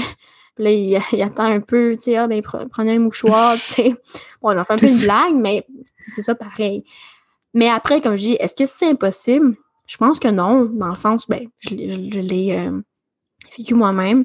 [0.58, 3.94] là, il, attend un peu, tu sais, ah, ben, prenez un mouchoir, tu sais.
[4.42, 5.66] Bon, on fait un peu une blague, mais
[5.98, 6.84] c'est ça pareil.
[7.54, 9.56] Mais après, comme je dis, est-ce que c'est impossible?
[9.86, 12.80] Je pense que non, dans le sens, ben, je, l'ai euh,
[13.58, 14.24] vécu moi-même.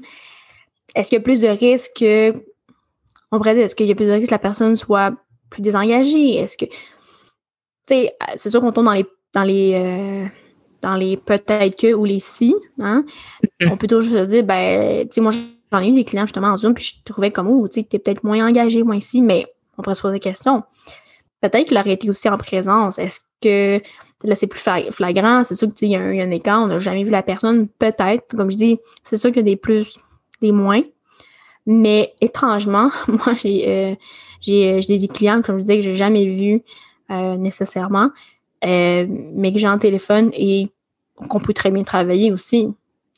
[0.93, 2.34] Est-ce qu'il y a plus de risques que.
[3.32, 5.14] On pourrait dire, est-ce qu'il y a plus de risques que la personne soit
[5.50, 6.36] plus désengagée?
[6.36, 6.66] Est-ce que.
[7.88, 9.06] Sais, c'est sûr qu'on tombe dans les.
[9.34, 10.26] Dans les euh,
[10.82, 13.04] dans les peut-être que ou les si, hein?
[13.44, 13.72] Mm-hmm.
[13.72, 15.32] On peut toujours se dire, ben, tu sais, moi,
[15.72, 17.88] j'en ai eu des clients justement en Zoom, puis je trouvais comme, oh, tu sais,
[17.88, 20.64] t'es peut-être moins engagé, moins si, mais on pourrait se poser des questions
[21.50, 23.00] peut-être qu'il aurait été aussi en présence.
[23.00, 23.82] Est-ce que
[24.24, 25.44] là, c'est plus flagrant?
[25.44, 27.68] C'est sûr qu'il y, a un écart, on n'a jamais vu la personne.
[27.68, 30.00] Peut-être, comme je dis, c'est sûr qu'il y a des plus,
[30.42, 30.82] des moins.
[31.66, 33.96] Mais étrangement, moi, j'ai euh,
[34.50, 36.62] euh, j'ai des clients, comme je disais, que j'ai jamais vus
[37.12, 38.10] euh, nécessairement,
[38.64, 40.70] mais que j'ai en téléphone et
[41.30, 42.68] qu'on peut très bien travailler aussi.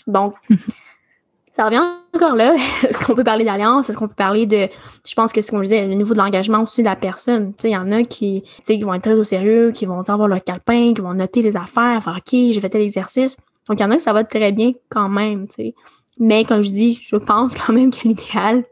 [0.08, 0.36] Donc,
[1.52, 1.82] ça revient
[2.14, 2.56] encore là.
[2.84, 3.90] Est-ce qu'on peut parler d'alliance?
[3.90, 4.68] Est-ce qu'on peut parler de.
[5.06, 7.54] Je pense que c'est comme je disais, le niveau de l'engagement aussi de la personne.
[7.64, 10.44] Il y en a qui, qui vont être très au sérieux, qui vont avoir leur
[10.44, 13.38] calepin, qui vont noter les affaires, faire OK, j'ai fait tel exercice.
[13.68, 15.48] Donc, il y en a qui ça va très bien quand même.
[15.50, 15.74] sais.
[16.20, 18.64] Mais comme je dis, je pense quand même que l'idéal,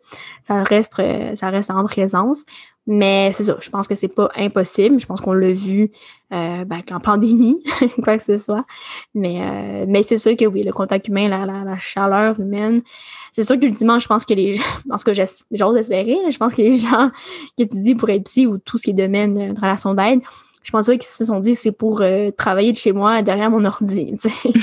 [0.47, 2.45] ça reste, euh, ça reste en présence.
[2.87, 4.99] Mais c'est ça, je pense que c'est pas impossible.
[4.99, 5.91] Je pense qu'on l'a vu
[6.31, 7.63] euh, ben, en pandémie,
[8.03, 8.63] quoi que ce soit.
[9.15, 12.81] Mais, euh, mais c'est sûr que oui, le contact humain, la, la, chaleur humaine,
[13.31, 16.61] c'est sûr qu'ultimement, je pense que les gens, parce que j'ose espérer, je pense que
[16.61, 17.09] les gens
[17.57, 20.21] qui étudient pour être psy ou tout ce qui est domaine de relation d'aide,
[20.61, 23.49] je pense pas qu'ils se sont dit c'est pour euh, travailler de chez moi derrière
[23.49, 24.15] mon ordi.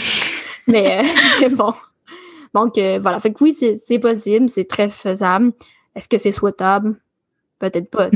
[0.68, 1.02] mais,
[1.40, 1.74] mais, bon.
[2.54, 5.52] Donc voilà, fait que oui, c'est possible, c'est très faisable.
[5.96, 6.96] Est-ce que c'est souhaitable?
[7.70, 8.10] Peut-être pas.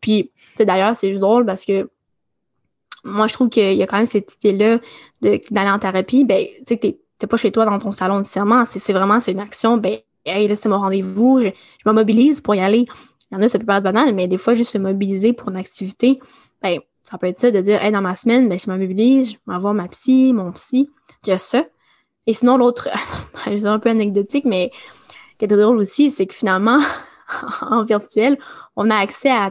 [0.00, 1.88] Puis, d'ailleurs, c'est juste drôle parce que
[3.04, 4.78] moi, je trouve qu'il y a quand même cette idée-là
[5.22, 8.92] d'aller en thérapie, ben, tu sais, t'es pas chez toi dans ton salon nécessairement, c'est
[8.92, 11.48] vraiment, une action, ben, hey, là, c'est mon rendez-vous, je,
[11.86, 12.86] me mobilise pour y aller.
[13.30, 15.48] Il y en a, ça peut paraître banal, mais des fois, juste se mobiliser pour
[15.48, 16.18] une activité,
[16.62, 19.32] ben, ça peut être ça, de dire, hey, dans ma semaine, ben, je me mobilise,
[19.32, 20.90] je vais voir ma psy, mon psy,
[21.24, 21.64] il y a ça.
[22.26, 22.88] Et sinon, l'autre,
[23.44, 24.70] c'est un peu anecdotique, mais
[25.38, 26.80] qui est drôle aussi, c'est que finalement,
[27.62, 28.38] en virtuel,
[28.80, 29.50] on a accès à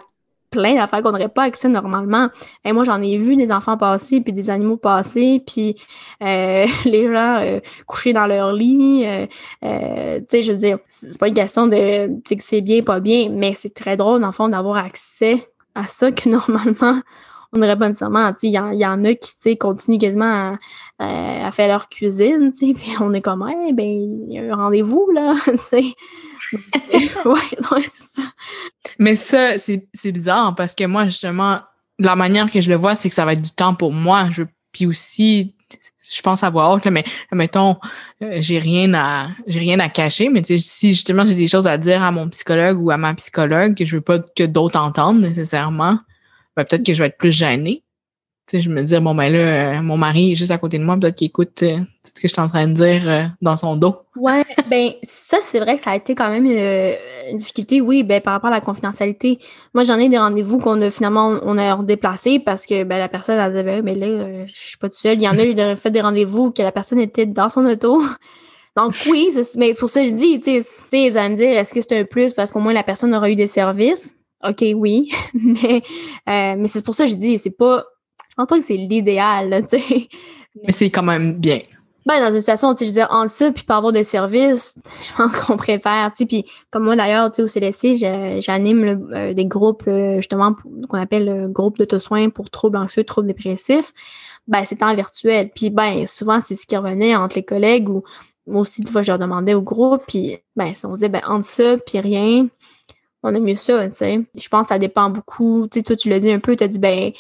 [0.50, 2.30] plein d'affaires qu'on n'aurait pas accès normalement.
[2.66, 5.76] Et moi, j'en ai vu des enfants passer, puis des animaux passer, puis
[6.24, 9.06] euh, les gens euh, couchés dans leur lit.
[9.06, 13.00] Euh, tu sais, je veux dire, c'est pas une question de que c'est bien, pas
[13.00, 17.00] bien, mais c'est très drôle, dans le fond, d'avoir accès à ça que normalement,
[17.54, 18.32] on n'aurait pas nécessairement.
[18.42, 20.58] Il y, y, en a qui, continuent quasiment
[20.98, 25.12] à, faire leur cuisine, puis on est comme, eh ben, il y a un rendez-vous,
[25.14, 25.36] là,
[27.26, 28.22] ouais, c'est ça.
[28.98, 31.62] Mais ça, c'est bizarre parce que moi, justement,
[32.00, 34.30] la manière que je le vois, c'est que ça va être du temps pour moi.
[34.32, 35.56] Je, puis aussi,
[36.12, 37.78] je pense à voix haute, mais mettons,
[38.24, 41.78] euh, j'ai rien à j'ai rien à cacher, mais si justement j'ai des choses à
[41.78, 45.22] dire à mon psychologue ou à ma psychologue que je veux pas que d'autres entendent
[45.22, 46.00] nécessairement,
[46.56, 47.84] ben peut-être que je vais être plus gênée
[48.54, 50.98] je me dis, bon, ben là, euh, mon mari est juste à côté de moi,
[50.98, 53.58] peut-être qu'il écoute euh, tout ce que je suis en train de dire euh, dans
[53.58, 53.96] son dos.
[54.16, 58.22] Ouais, ben ça, c'est vrai que ça a été quand même une difficulté, oui, ben
[58.22, 59.38] par rapport à la confidentialité.
[59.74, 63.08] Moi, j'en ai des rendez-vous qu'on a finalement, on a redéplacé parce que ben, la
[63.08, 65.18] personne, elle disait, ben, mais là, je suis pas toute seule.
[65.18, 68.02] Il y en a, j'ai fait des rendez-vous que la personne était dans son auto.
[68.76, 71.82] Donc oui, mais pour ça, je dis, tu sais, vous allez me dire, est-ce que
[71.82, 74.16] c'est un plus parce qu'au moins la personne aura eu des services?
[74.48, 75.12] OK, oui.
[75.34, 75.82] mais
[76.26, 77.86] mais c'est pour ça que je dis, c'est pas
[78.40, 80.08] pense pas que c'est l'idéal, tu sais.
[80.64, 81.62] Mais c'est quand même bien.
[82.06, 84.76] Ben, dans une situation, tu sais, je dire, entre ça puis pas avoir de service,
[85.04, 87.96] je pense qu'on préfère, tu sais, puis comme moi d'ailleurs, tu sais, au CLSC,
[88.42, 90.56] j'anime euh, des groupes, euh, justement,
[90.88, 93.94] qu'on appelle le groupe d'auto-soins pour troubles anxieux, troubles dépressifs,
[94.48, 95.52] ben, c'est en virtuel.
[95.54, 98.04] Puis, ben, souvent, c'est ce qui revenait entre les collègues ou
[98.48, 101.46] moi aussi, tu vois, je leur demandais au groupe, puis, ben, on disait, ben, entre
[101.46, 102.48] ça puis rien,
[103.22, 104.22] on aime mieux ça, tu sais.
[104.36, 106.64] Je pense que ça dépend beaucoup, tu sais, toi, tu l'as dit un peu, tu
[106.64, 107.12] as dit, ben,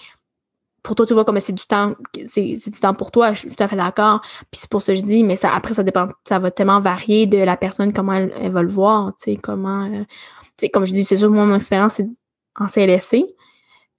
[0.84, 1.94] pour toi, tu vois comme c'est du temps,
[2.26, 4.22] c'est, du temps pour toi, je suis tout à fait d'accord.
[4.52, 6.80] Puis c'est pour ça que je dis, mais ça, après, ça dépend, ça va tellement
[6.80, 10.04] varier de la personne, comment elle, va le voir, tu sais, comment, euh,
[10.58, 12.08] tu sais, comme je dis, c'est sûr, moi, mon expérience, c'est
[12.60, 13.26] en CLSC.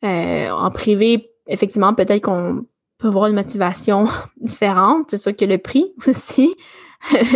[0.04, 2.64] Euh, en privé, effectivement, peut-être qu'on
[2.98, 4.06] peut avoir une motivation
[4.40, 5.06] différente.
[5.10, 6.54] C'est sûr que le prix aussi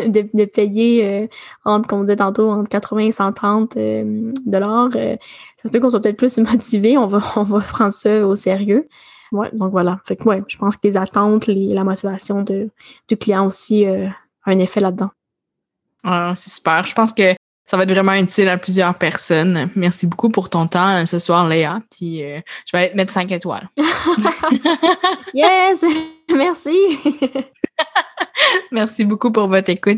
[0.06, 1.26] de, payer euh,
[1.64, 4.98] entre, comme on disait tantôt, entre 80 et 130 euh, dollars, ça
[5.64, 8.88] se peut qu'on soit peut-être plus motivé, on va, on va prendre ça au sérieux.
[9.34, 10.00] Ouais, donc voilà.
[10.06, 12.70] Fait que ouais, je pense que les attentes, la motivation de,
[13.08, 14.14] du client aussi a
[14.46, 15.10] un effet là-dedans.
[16.04, 16.84] Ah, c'est super.
[16.84, 17.34] Je pense que
[17.66, 19.70] ça va être vraiment utile à plusieurs personnes.
[19.74, 21.80] Merci beaucoup pour ton temps ce soir, Léa.
[21.90, 23.68] Puis je vais mettre 5 étoiles.
[25.34, 25.84] yes!
[26.34, 26.76] Merci!
[28.72, 29.92] Merci beaucoup pour votre écoute.